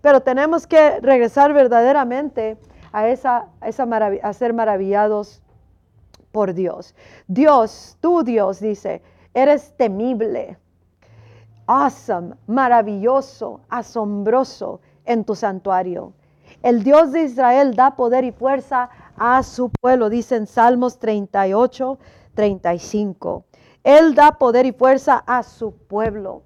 Pero 0.00 0.20
tenemos 0.20 0.66
que 0.66 1.00
regresar 1.00 1.52
verdaderamente 1.52 2.56
a, 2.92 3.08
esa, 3.08 3.48
esa 3.64 3.84
a 4.22 4.32
ser 4.32 4.52
maravillados 4.52 5.42
por 6.32 6.54
Dios. 6.54 6.94
Dios, 7.26 7.96
tu 8.00 8.22
Dios, 8.22 8.60
dice, 8.60 9.02
eres 9.34 9.76
temible, 9.76 10.58
awesome, 11.66 12.34
maravilloso, 12.46 13.60
asombroso 13.68 14.80
en 15.04 15.24
tu 15.24 15.34
santuario. 15.34 16.12
El 16.62 16.82
Dios 16.82 17.12
de 17.12 17.22
Israel 17.22 17.74
da 17.74 17.94
poder 17.94 18.24
y 18.24 18.32
fuerza 18.32 18.90
a 19.16 19.42
su 19.42 19.70
pueblo, 19.70 20.08
dice 20.08 20.36
en 20.36 20.46
Salmos 20.46 20.98
38, 20.98 21.98
35. 22.34 23.44
Él 23.84 24.14
da 24.14 24.32
poder 24.32 24.66
y 24.66 24.72
fuerza 24.72 25.22
a 25.26 25.42
su 25.42 25.72
pueblo. 25.72 26.42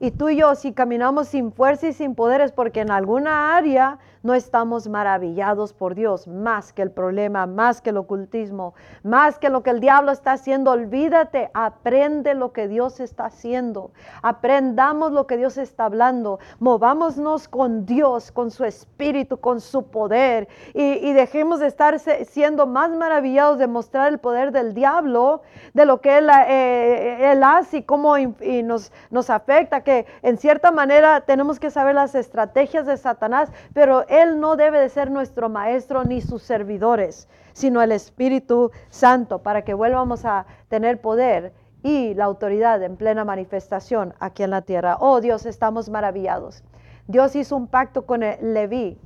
Y 0.00 0.10
tú 0.10 0.28
y 0.28 0.36
yo, 0.36 0.54
si 0.54 0.72
caminamos 0.72 1.28
sin 1.28 1.52
fuerza 1.52 1.88
y 1.88 1.92
sin 1.92 2.14
poderes, 2.14 2.52
porque 2.52 2.80
en 2.80 2.90
alguna 2.90 3.56
área 3.56 3.98
no 4.24 4.34
estamos 4.34 4.88
maravillados 4.88 5.74
por 5.74 5.94
Dios, 5.94 6.26
más 6.26 6.72
que 6.72 6.80
el 6.80 6.90
problema, 6.90 7.46
más 7.46 7.82
que 7.82 7.90
el 7.90 7.98
ocultismo, 7.98 8.74
más 9.02 9.38
que 9.38 9.50
lo 9.50 9.62
que 9.62 9.68
el 9.68 9.80
diablo 9.80 10.10
está 10.10 10.32
haciendo. 10.32 10.70
Olvídate, 10.70 11.50
aprende 11.52 12.34
lo 12.34 12.52
que 12.52 12.66
Dios 12.66 13.00
está 13.00 13.26
haciendo, 13.26 13.92
aprendamos 14.22 15.12
lo 15.12 15.26
que 15.26 15.36
Dios 15.36 15.58
está 15.58 15.84
hablando, 15.84 16.40
movámonos 16.58 17.48
con 17.48 17.84
Dios, 17.84 18.32
con 18.32 18.50
su 18.50 18.64
espíritu, 18.64 19.36
con 19.36 19.60
su 19.60 19.84
poder. 19.90 20.48
Y, 20.72 21.12
dejemos 21.12 21.60
de 21.60 21.66
estar 21.66 21.98
siendo 21.98 22.66
más 22.66 22.90
maravillados 22.90 23.58
de 23.58 23.66
mostrar 23.66 24.08
el 24.08 24.18
poder 24.18 24.52
del 24.52 24.72
diablo, 24.72 25.42
de 25.74 25.84
lo 25.84 26.00
que 26.00 26.18
Él, 26.18 26.30
eh, 26.48 27.30
él 27.30 27.42
hace 27.44 27.78
y 27.78 27.82
cómo 27.82 28.16
nos, 28.64 28.90
nos 29.10 29.28
afecta, 29.28 29.82
que 29.82 30.06
en 30.22 30.38
cierta 30.38 30.72
manera 30.72 31.20
tenemos 31.20 31.60
que 31.60 31.70
saber 31.70 31.94
las 31.94 32.14
estrategias 32.14 32.86
de 32.86 32.96
Satanás, 32.96 33.52
pero 33.74 34.06
él 34.22 34.40
no 34.40 34.56
debe 34.56 34.78
de 34.78 34.88
ser 34.88 35.10
nuestro 35.10 35.48
maestro 35.48 36.04
ni 36.04 36.20
sus 36.20 36.42
servidores, 36.42 37.28
sino 37.52 37.82
el 37.82 37.92
Espíritu 37.92 38.70
Santo, 38.90 39.40
para 39.40 39.62
que 39.62 39.74
vuelvamos 39.74 40.24
a 40.24 40.46
tener 40.68 41.00
poder 41.00 41.52
y 41.82 42.14
la 42.14 42.24
autoridad 42.24 42.82
en 42.82 42.96
plena 42.96 43.24
manifestación 43.24 44.14
aquí 44.18 44.42
en 44.42 44.50
la 44.50 44.62
tierra. 44.62 44.96
Oh 45.00 45.20
Dios, 45.20 45.46
estamos 45.46 45.90
maravillados. 45.90 46.62
Dios 47.06 47.36
hizo 47.36 47.56
un 47.56 47.66
pacto 47.66 48.06
con 48.06 48.22
el 48.22 48.54
Leví 48.54 48.98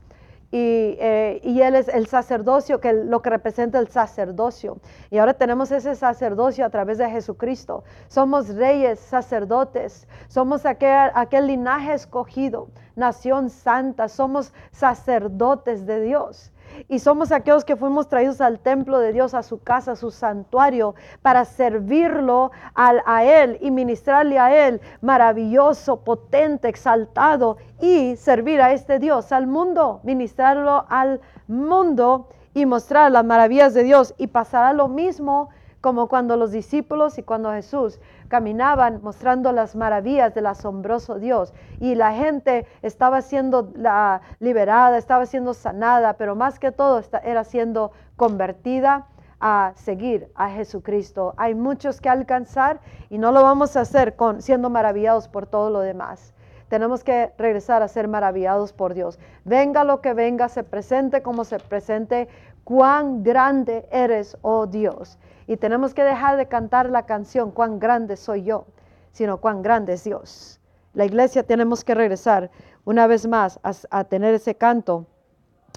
eh, 0.50 1.40
y, 1.44 1.60
él 1.60 1.74
es 1.74 1.88
el 1.88 2.06
sacerdocio, 2.06 2.80
que 2.80 2.92
lo 2.92 3.20
que 3.20 3.30
representa 3.30 3.78
el 3.78 3.88
sacerdocio. 3.88 4.78
Y 5.10 5.18
ahora 5.18 5.34
tenemos 5.34 5.70
ese 5.70 5.94
sacerdocio 5.94 6.64
a 6.64 6.70
través 6.70 6.98
de 6.98 7.10
Jesucristo. 7.10 7.84
Somos 8.08 8.48
reyes, 8.54 8.98
sacerdotes, 8.98 10.08
somos 10.28 10.64
aquel, 10.64 11.10
aquel 11.14 11.48
linaje 11.48 11.92
escogido, 11.92 12.68
nación 12.96 13.50
santa, 13.50 14.08
somos 14.08 14.54
sacerdotes 14.72 15.84
de 15.84 16.00
Dios. 16.00 16.52
Y 16.88 16.98
somos 16.98 17.32
aquellos 17.32 17.64
que 17.64 17.76
fuimos 17.76 18.08
traídos 18.08 18.40
al 18.40 18.60
templo 18.60 18.98
de 18.98 19.12
Dios, 19.12 19.34
a 19.34 19.42
su 19.42 19.62
casa, 19.62 19.92
a 19.92 19.96
su 19.96 20.10
santuario, 20.10 20.94
para 21.22 21.44
servirlo 21.44 22.50
a 22.74 23.24
Él 23.24 23.58
y 23.60 23.70
ministrarle 23.70 24.38
a 24.38 24.68
Él, 24.68 24.80
maravilloso, 25.00 26.04
potente, 26.04 26.68
exaltado, 26.68 27.56
y 27.80 28.16
servir 28.16 28.60
a 28.60 28.72
este 28.72 28.98
Dios, 28.98 29.32
al 29.32 29.46
mundo, 29.46 30.00
ministrarlo 30.02 30.84
al 30.88 31.20
mundo 31.46 32.28
y 32.54 32.66
mostrar 32.66 33.10
las 33.10 33.24
maravillas 33.24 33.74
de 33.74 33.84
Dios. 33.84 34.14
Y 34.18 34.28
pasará 34.28 34.72
lo 34.72 34.88
mismo 34.88 35.50
como 35.80 36.08
cuando 36.08 36.36
los 36.36 36.50
discípulos 36.50 37.18
y 37.18 37.22
cuando 37.22 37.52
Jesús 37.52 38.00
caminaban 38.28 39.00
mostrando 39.02 39.52
las 39.52 39.74
maravillas 39.74 40.34
del 40.34 40.46
asombroso 40.46 41.18
Dios 41.18 41.52
y 41.80 41.94
la 41.94 42.12
gente 42.12 42.66
estaba 42.82 43.22
siendo 43.22 43.72
la, 43.74 44.20
liberada, 44.38 44.98
estaba 44.98 45.26
siendo 45.26 45.54
sanada, 45.54 46.14
pero 46.14 46.36
más 46.36 46.58
que 46.58 46.72
todo 46.72 47.02
era 47.24 47.44
siendo 47.44 47.92
convertida 48.16 49.06
a 49.40 49.72
seguir 49.76 50.30
a 50.34 50.50
Jesucristo. 50.50 51.34
Hay 51.36 51.54
muchos 51.54 52.00
que 52.00 52.08
alcanzar 52.08 52.80
y 53.08 53.18
no 53.18 53.32
lo 53.32 53.42
vamos 53.42 53.76
a 53.76 53.80
hacer 53.80 54.16
con 54.16 54.42
siendo 54.42 54.70
maravillados 54.70 55.28
por 55.28 55.46
todo 55.46 55.70
lo 55.70 55.80
demás. 55.80 56.34
Tenemos 56.68 57.02
que 57.02 57.32
regresar 57.38 57.82
a 57.82 57.88
ser 57.88 58.08
maravillados 58.08 58.74
por 58.74 58.92
Dios. 58.92 59.18
Venga 59.44 59.84
lo 59.84 60.02
que 60.02 60.12
venga, 60.12 60.50
se 60.50 60.64
presente 60.64 61.22
como 61.22 61.44
se 61.44 61.58
presente, 61.58 62.28
cuán 62.68 63.22
grande 63.22 63.88
eres, 63.90 64.36
oh 64.42 64.66
Dios. 64.66 65.16
Y 65.46 65.56
tenemos 65.56 65.94
que 65.94 66.04
dejar 66.04 66.36
de 66.36 66.48
cantar 66.48 66.90
la 66.90 67.06
canción, 67.06 67.50
cuán 67.50 67.78
grande 67.78 68.14
soy 68.18 68.42
yo, 68.42 68.66
sino 69.10 69.38
cuán 69.38 69.62
grande 69.62 69.94
es 69.94 70.04
Dios. 70.04 70.60
La 70.92 71.06
iglesia 71.06 71.44
tenemos 71.44 71.82
que 71.82 71.94
regresar 71.94 72.50
una 72.84 73.06
vez 73.06 73.26
más 73.26 73.58
a, 73.62 74.04
tener 74.04 74.34
ese 74.34 74.54
canto 74.54 75.06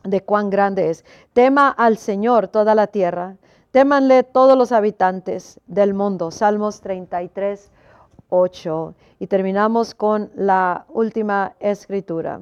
de 0.04 0.20
cuán 0.20 0.50
grande 0.50 0.90
es. 0.90 1.06
Tema 1.32 1.70
al 1.70 1.96
Señor 1.96 2.50
toda 2.50 2.76
la 2.76 2.88
tierra, 2.88 3.38
témanle 3.72 4.24
todos 4.24 4.58
los 4.58 4.74
habitantes 4.74 5.62
del 5.68 5.94
mundo. 5.94 6.30
Salmos 6.30 6.82
33, 6.82 7.72
8. 8.28 8.96
Y 9.20 9.28
terminamos 9.28 9.96
con 9.96 10.30
la 10.36 10.84
última 10.90 11.56
escritura. 11.62 12.42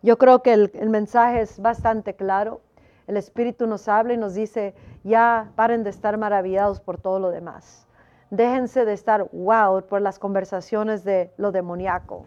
Yo 0.00 0.16
creo 0.16 0.42
que 0.42 0.54
el 0.54 0.88
mensaje 0.88 1.42
es 1.42 1.60
bastante 1.60 2.14
claro. 2.14 2.62
El 3.06 3.16
Espíritu 3.16 3.66
nos 3.66 3.88
habla 3.88 4.14
y 4.14 4.16
nos 4.16 4.34
dice, 4.34 4.74
ya 5.02 5.50
paren 5.56 5.82
de 5.82 5.90
estar 5.90 6.18
maravillados 6.18 6.80
por 6.80 6.98
todo 6.98 7.18
lo 7.18 7.30
demás. 7.30 7.88
Déjense 8.30 8.84
de 8.84 8.92
estar 8.92 9.28
wow 9.32 9.82
por 9.86 10.00
las 10.00 10.18
conversaciones 10.18 11.04
de 11.04 11.30
lo 11.36 11.52
demoníaco. 11.52 12.26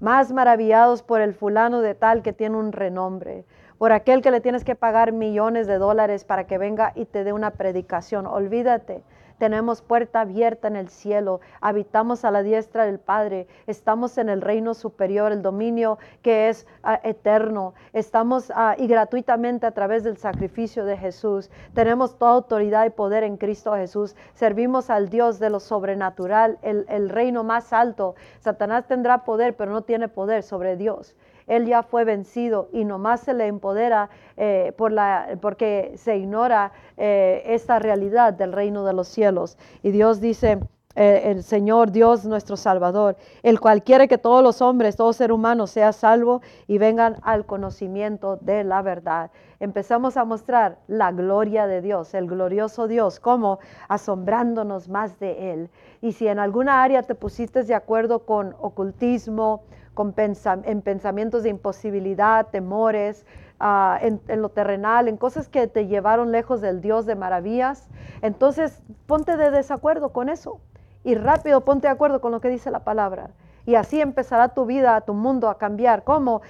Más 0.00 0.32
maravillados 0.32 1.02
por 1.02 1.20
el 1.20 1.34
fulano 1.34 1.80
de 1.80 1.94
tal 1.94 2.22
que 2.22 2.32
tiene 2.32 2.56
un 2.56 2.72
renombre. 2.72 3.44
por 3.78 3.90
aquel 3.90 4.22
que 4.22 4.30
le 4.30 4.40
tienes 4.40 4.62
que 4.62 4.76
pagar 4.76 5.10
millones 5.10 5.66
de 5.66 5.76
dólares 5.76 6.22
para 6.22 6.46
que 6.46 6.56
venga 6.56 6.92
y 6.94 7.04
te 7.04 7.24
dé 7.24 7.32
una 7.32 7.50
predicación. 7.50 8.26
Olvídate 8.28 9.02
tenemos 9.42 9.82
puerta 9.82 10.20
abierta 10.20 10.68
en 10.68 10.76
el 10.76 10.88
cielo, 10.88 11.40
habitamos 11.60 12.24
a 12.24 12.30
la 12.30 12.44
diestra 12.44 12.86
del 12.86 13.00
Padre, 13.00 13.48
estamos 13.66 14.16
en 14.16 14.28
el 14.28 14.40
reino 14.40 14.72
superior, 14.72 15.32
el 15.32 15.42
dominio 15.42 15.98
que 16.22 16.48
es 16.48 16.64
ah, 16.84 17.00
eterno, 17.02 17.74
estamos 17.92 18.52
ah, 18.54 18.76
y 18.78 18.86
gratuitamente 18.86 19.66
a 19.66 19.72
través 19.72 20.04
del 20.04 20.16
sacrificio 20.16 20.84
de 20.84 20.96
Jesús, 20.96 21.50
tenemos 21.74 22.16
toda 22.18 22.34
autoridad 22.34 22.86
y 22.86 22.90
poder 22.90 23.24
en 23.24 23.36
Cristo 23.36 23.74
Jesús, 23.74 24.14
servimos 24.34 24.90
al 24.90 25.08
Dios 25.08 25.40
de 25.40 25.50
lo 25.50 25.58
sobrenatural, 25.58 26.60
el, 26.62 26.86
el 26.88 27.08
reino 27.08 27.42
más 27.42 27.72
alto. 27.72 28.14
Satanás 28.38 28.86
tendrá 28.86 29.24
poder, 29.24 29.56
pero 29.56 29.72
no 29.72 29.82
tiene 29.82 30.06
poder 30.06 30.44
sobre 30.44 30.76
Dios. 30.76 31.16
Él 31.46 31.66
ya 31.66 31.82
fue 31.82 32.04
vencido 32.04 32.68
y 32.72 32.84
nomás 32.84 33.20
se 33.20 33.34
le 33.34 33.46
empodera 33.46 34.10
eh, 34.36 34.72
por 34.76 34.92
la, 34.92 35.38
porque 35.40 35.92
se 35.96 36.16
ignora 36.16 36.72
eh, 36.96 37.42
esta 37.46 37.78
realidad 37.78 38.32
del 38.32 38.52
reino 38.52 38.84
de 38.84 38.92
los 38.92 39.08
cielos. 39.08 39.58
Y 39.82 39.90
Dios 39.90 40.20
dice, 40.20 40.58
eh, 40.94 41.30
el 41.30 41.42
Señor 41.42 41.90
Dios 41.90 42.26
nuestro 42.26 42.56
Salvador, 42.56 43.16
el 43.42 43.60
cual 43.60 43.82
quiere 43.82 44.08
que 44.08 44.18
todos 44.18 44.42
los 44.42 44.60
hombres, 44.60 44.96
todo 44.96 45.12
ser 45.14 45.32
humano 45.32 45.66
sea 45.66 45.92
salvo 45.92 46.42
y 46.66 46.76
vengan 46.76 47.16
al 47.22 47.46
conocimiento 47.46 48.36
de 48.36 48.62
la 48.62 48.82
verdad. 48.82 49.30
Empezamos 49.58 50.18
a 50.18 50.24
mostrar 50.24 50.78
la 50.88 51.10
gloria 51.10 51.66
de 51.66 51.80
Dios, 51.80 52.12
el 52.12 52.26
glorioso 52.26 52.88
Dios, 52.88 53.20
como 53.20 53.58
asombrándonos 53.88 54.90
más 54.90 55.18
de 55.18 55.52
Él. 55.52 55.70
Y 56.02 56.12
si 56.12 56.28
en 56.28 56.38
alguna 56.38 56.82
área 56.82 57.02
te 57.02 57.14
pusiste 57.14 57.62
de 57.62 57.74
acuerdo 57.74 58.26
con 58.26 58.54
ocultismo, 58.60 59.62
en 59.96 60.82
pensamientos 60.82 61.42
de 61.42 61.50
imposibilidad, 61.50 62.46
temores, 62.48 63.26
ah, 63.60 63.98
en, 64.00 64.20
lo 64.40 64.48
terrenal, 64.48 65.08
en 65.08 65.16
cosas 65.16 65.48
que 65.48 65.66
te 65.66 65.86
llevaron 65.86 66.32
lejos 66.32 66.60
del 66.60 66.80
Dios 66.80 67.06
de 67.06 67.14
maravillas. 67.14 67.88
Entonces, 68.22 68.82
ponte 69.06 69.36
de 69.36 69.50
desacuerdo 69.50 70.10
con 70.10 70.28
eso 70.28 70.60
y 71.04 71.14
rápido 71.14 71.62
ponte 71.62 71.88
de 71.88 71.92
acuerdo 71.92 72.20
con 72.20 72.32
lo 72.32 72.40
que 72.40 72.48
dice 72.48 72.70
la 72.70 72.84
palabra. 72.84 73.30
Y 73.64 73.76
así 73.76 74.00
empezará 74.00 74.48
tu 74.48 74.66
vida, 74.66 75.00
tu 75.02 75.14
mundo 75.14 75.48
a 75.48 75.58
cambiar. 75.58 76.02
¿Cómo? 76.02 76.42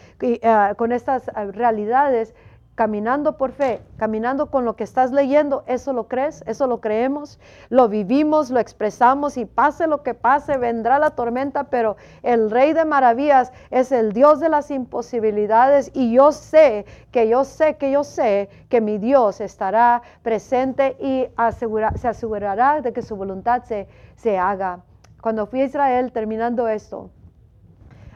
Ah, 0.43 0.75
con 0.77 0.93
estas 0.93 1.31
ah, 1.35 1.45
realidades 1.45 2.35
caminando 2.83 3.37
por 3.37 3.53
fe, 3.53 3.81
caminando 3.97 4.51
con 4.51 4.65
lo 4.65 4.75
que 4.75 4.83
estás 4.83 5.13
leyendo, 5.13 5.63
eso 5.69 5.93
lo 5.93 6.09
crees, 6.09 6.43
eso 6.49 6.67
lo 6.67 6.81
creemos, 6.81 7.39
lo 7.69 7.89
vivimos, 7.89 8.51
lo 8.51 8.59
expresamos 8.59 9.37
y 9.37 9.45
pase 9.45 9.87
lo 9.87 10.03
que 10.03 10.15
pase, 10.15 10.59
vendrá 10.59 10.99
la 10.99 11.11
tormenta, 11.11 11.63
pero 11.71 11.97
el 12.25 12.51
Rey 12.51 12.73
de 12.73 12.85
Maravillas 12.85 13.53
es 13.71 13.93
el 13.93 14.13
Dios 14.13 14.41
de 14.41 14.49
las 14.49 14.73
imposibilidades 14.73 15.93
y 15.95 16.13
yo 16.13 16.33
sé 16.33 16.85
que 17.13 17.29
yo 17.29 17.45
sé 17.45 17.77
que 17.77 17.93
yo 17.93 18.03
sé 18.03 18.49
que 18.69 18.81
mi 18.81 18.99
Dios 18.99 19.41
estará 19.41 20.03
presente 20.25 20.97
y 20.99 21.29
se 22.01 22.09
asegurará 22.09 22.81
de 22.81 22.93
que 22.93 23.03
su 23.03 23.15
voluntad 23.15 23.63
se, 23.63 23.87
se 24.17 24.39
haga. 24.39 24.81
Cuando 25.21 25.47
fui 25.47 25.61
a 25.61 25.67
Israel 25.67 26.11
terminando 26.11 26.67
esto, 26.67 27.11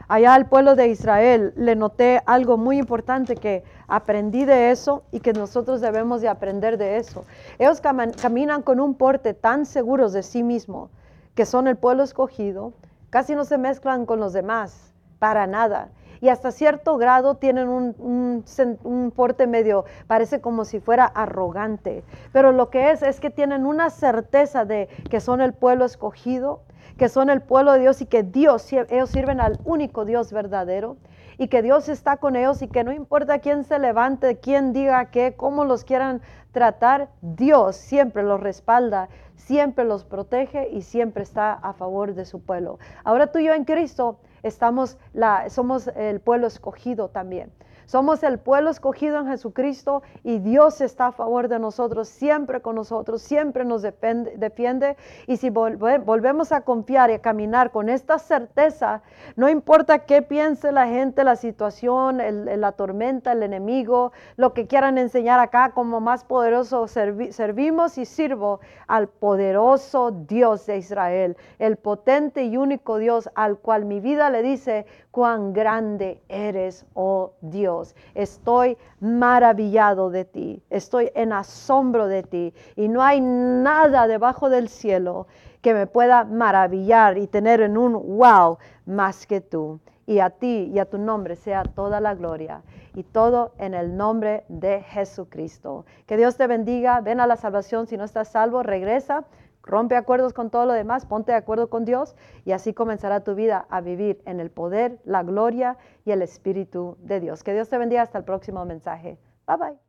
allá 0.07 0.33
al 0.33 0.47
pueblo 0.47 0.75
de 0.75 0.87
Israel 0.87 1.53
le 1.55 1.75
noté 1.75 2.21
algo 2.25 2.57
muy 2.57 2.77
importante 2.77 3.35
que 3.35 3.63
aprendí 3.87 4.45
de 4.45 4.71
eso 4.71 5.03
y 5.11 5.19
que 5.19 5.33
nosotros 5.33 5.81
debemos 5.81 6.21
de 6.21 6.29
aprender 6.29 6.77
de 6.77 6.97
eso. 6.97 7.25
Ellos 7.59 7.81
caminan 7.81 8.61
con 8.61 8.79
un 8.79 8.95
porte 8.95 9.33
tan 9.33 9.65
seguros 9.65 10.13
de 10.13 10.23
sí 10.23 10.43
mismo 10.43 10.89
que 11.35 11.45
son 11.45 11.67
el 11.67 11.77
pueblo 11.77 12.01
escogido, 12.01 12.73
casi 13.11 13.35
no 13.35 13.45
se 13.45 13.59
mezclan 13.59 14.07
con 14.07 14.19
los 14.19 14.33
demás, 14.33 14.91
para 15.19 15.45
nada. 15.45 15.89
Y 16.19 16.29
hasta 16.29 16.51
cierto 16.51 16.97
grado 16.97 17.35
tienen 17.35 17.67
un, 17.67 18.43
un 18.83 19.11
porte 19.15 19.45
medio, 19.45 19.85
parece 20.07 20.41
como 20.41 20.65
si 20.65 20.79
fuera 20.79 21.05
arrogante. 21.05 22.03
Pero 22.33 22.51
lo 22.53 22.71
que 22.71 22.89
es 22.89 23.03
es 23.03 23.19
que 23.19 23.29
tienen 23.29 23.67
una 23.67 23.91
certeza 23.91 24.65
de 24.65 24.87
que 25.11 25.19
son 25.19 25.41
el 25.41 25.53
pueblo 25.53 25.85
escogido, 25.85 26.61
que 26.97 27.09
son 27.09 27.29
el 27.29 27.41
pueblo 27.41 27.73
de 27.73 27.79
Dios 27.79 28.01
y 28.01 28.05
que 28.05 28.23
Dios, 28.23 28.71
ellos 28.73 29.09
sirven 29.09 29.39
al 29.39 29.59
único 29.63 30.05
Dios 30.05 30.33
verdadero 30.33 30.97
y 31.37 31.47
que 31.47 31.61
Dios 31.61 31.89
está 31.89 32.17
con 32.17 32.35
ellos 32.35 32.61
y 32.61 32.67
que 32.67 32.83
no 32.83 32.91
importa 32.91 33.39
quién 33.39 33.63
se 33.63 33.77
levante, 33.79 34.39
quién 34.39 34.73
diga 34.73 35.05
qué, 35.11 35.35
cómo 35.37 35.65
los 35.65 35.83
quieran 35.83 36.21
tratar, 36.51 37.09
Dios 37.21 37.75
siempre 37.75 38.23
los 38.23 38.39
respalda, 38.39 39.09
siempre 39.35 39.85
los 39.85 40.03
protege 40.03 40.69
y 40.71 40.81
siempre 40.81 41.21
está 41.21 41.53
a 41.53 41.73
favor 41.73 42.15
de 42.15 42.25
su 42.25 42.41
pueblo. 42.41 42.79
Ahora 43.03 43.27
tú 43.31 43.39
y 43.39 43.45
yo 43.45 43.53
en 43.53 43.65
Cristo 43.65 44.19
estamos 44.41 44.97
la, 45.13 45.49
somos 45.49 45.87
el 45.95 46.19
pueblo 46.19 46.47
escogido 46.47 47.09
también. 47.09 47.51
Somos 47.87 48.21
el 48.21 48.37
pueblo 48.37 48.69
escogido 48.69 49.17
en 49.17 49.27
Jesucristo 49.27 50.03
y 50.21 50.39
Dios 50.39 50.81
está 50.81 51.07
a 51.07 51.11
favor 51.13 51.47
de 51.47 51.57
nosotros, 51.57 52.09
siempre 52.09 52.61
con 52.61 52.75
nosotros, 52.75 53.21
siempre 53.21 53.63
nos 53.63 53.81
defiende. 53.81 54.97
Y 55.25 55.37
si 55.37 55.49
volvemos 55.49 56.51
a 56.51 56.61
confiar 56.61 57.09
y 57.11 57.13
a 57.13 57.21
caminar 57.21 57.71
con 57.71 57.87
esta 57.87 58.19
certeza, 58.19 59.03
no 59.37 59.47
importa 59.47 59.99
qué 59.99 60.21
piense 60.21 60.73
la 60.73 60.85
gente, 60.87 61.23
la 61.23 61.37
situación, 61.37 62.19
la 62.59 62.73
tormenta, 62.73 63.31
el 63.31 63.41
enemigo, 63.41 64.11
lo 64.35 64.53
que 64.53 64.67
quieran 64.67 64.97
enseñar 64.97 65.39
acá 65.39 65.71
como 65.71 66.01
más 66.01 66.25
poderoso, 66.25 66.89
servimos 66.89 67.97
y 67.97 68.03
sirvo 68.03 68.59
al 68.87 69.07
poderoso 69.07 70.11
Dios 70.11 70.65
de 70.65 70.79
Israel, 70.79 71.37
el 71.57 71.77
potente 71.77 72.43
y 72.43 72.57
único 72.57 72.97
Dios 72.97 73.29
al 73.33 73.59
cual 73.59 73.85
mi 73.85 74.01
vida 74.01 74.29
le 74.29 74.43
dice, 74.43 74.85
cuán 75.17 75.51
grande 75.51 76.21
eres, 76.29 76.85
oh 76.93 77.31
Dios. 77.41 77.95
Estoy 78.13 78.77
maravillado 78.99 80.11
de 80.11 80.25
ti, 80.25 80.61
estoy 80.69 81.11
en 81.15 81.33
asombro 81.33 82.05
de 82.05 82.21
ti 82.21 82.53
y 82.75 82.87
no 82.87 83.01
hay 83.01 83.19
nada 83.19 84.05
debajo 84.05 84.51
del 84.51 84.69
cielo 84.69 85.25
que 85.63 85.73
me 85.73 85.87
pueda 85.87 86.23
maravillar 86.23 87.17
y 87.17 87.25
tener 87.25 87.61
en 87.61 87.79
un 87.79 87.93
wow 87.93 88.59
más 88.85 89.25
que 89.25 89.41
tú. 89.41 89.79
Y 90.05 90.19
a 90.19 90.29
ti 90.29 90.69
y 90.71 90.77
a 90.77 90.85
tu 90.85 90.99
nombre 90.99 91.35
sea 91.35 91.63
toda 91.63 91.99
la 91.99 92.13
gloria 92.13 92.61
y 92.93 93.01
todo 93.01 93.53
en 93.57 93.73
el 93.73 93.97
nombre 93.97 94.43
de 94.49 94.81
Jesucristo. 94.81 95.85
Que 96.05 96.15
Dios 96.15 96.37
te 96.37 96.45
bendiga, 96.45 97.01
ven 97.01 97.19
a 97.21 97.25
la 97.25 97.37
salvación, 97.37 97.87
si 97.87 97.97
no 97.97 98.03
estás 98.03 98.27
salvo, 98.27 98.61
regresa 98.61 99.25
Rompe 99.67 99.95
acuerdos 99.95 100.33
con 100.33 100.49
todo 100.49 100.65
lo 100.65 100.73
demás, 100.73 101.05
ponte 101.05 101.33
de 101.33 101.37
acuerdo 101.37 101.69
con 101.69 101.85
Dios 101.85 102.15
y 102.45 102.53
así 102.53 102.73
comenzará 102.73 103.23
tu 103.23 103.35
vida 103.35 103.67
a 103.69 103.81
vivir 103.81 104.21
en 104.25 104.39
el 104.39 104.49
poder, 104.49 104.99
la 105.03 105.23
gloria 105.23 105.77
y 106.05 106.11
el 106.11 106.21
Espíritu 106.21 106.97
de 106.99 107.19
Dios. 107.19 107.43
Que 107.43 107.53
Dios 107.53 107.69
te 107.69 107.77
bendiga 107.77 108.01
hasta 108.01 108.17
el 108.17 108.23
próximo 108.23 108.65
mensaje. 108.65 109.19
Bye 109.45 109.57
bye. 109.57 109.86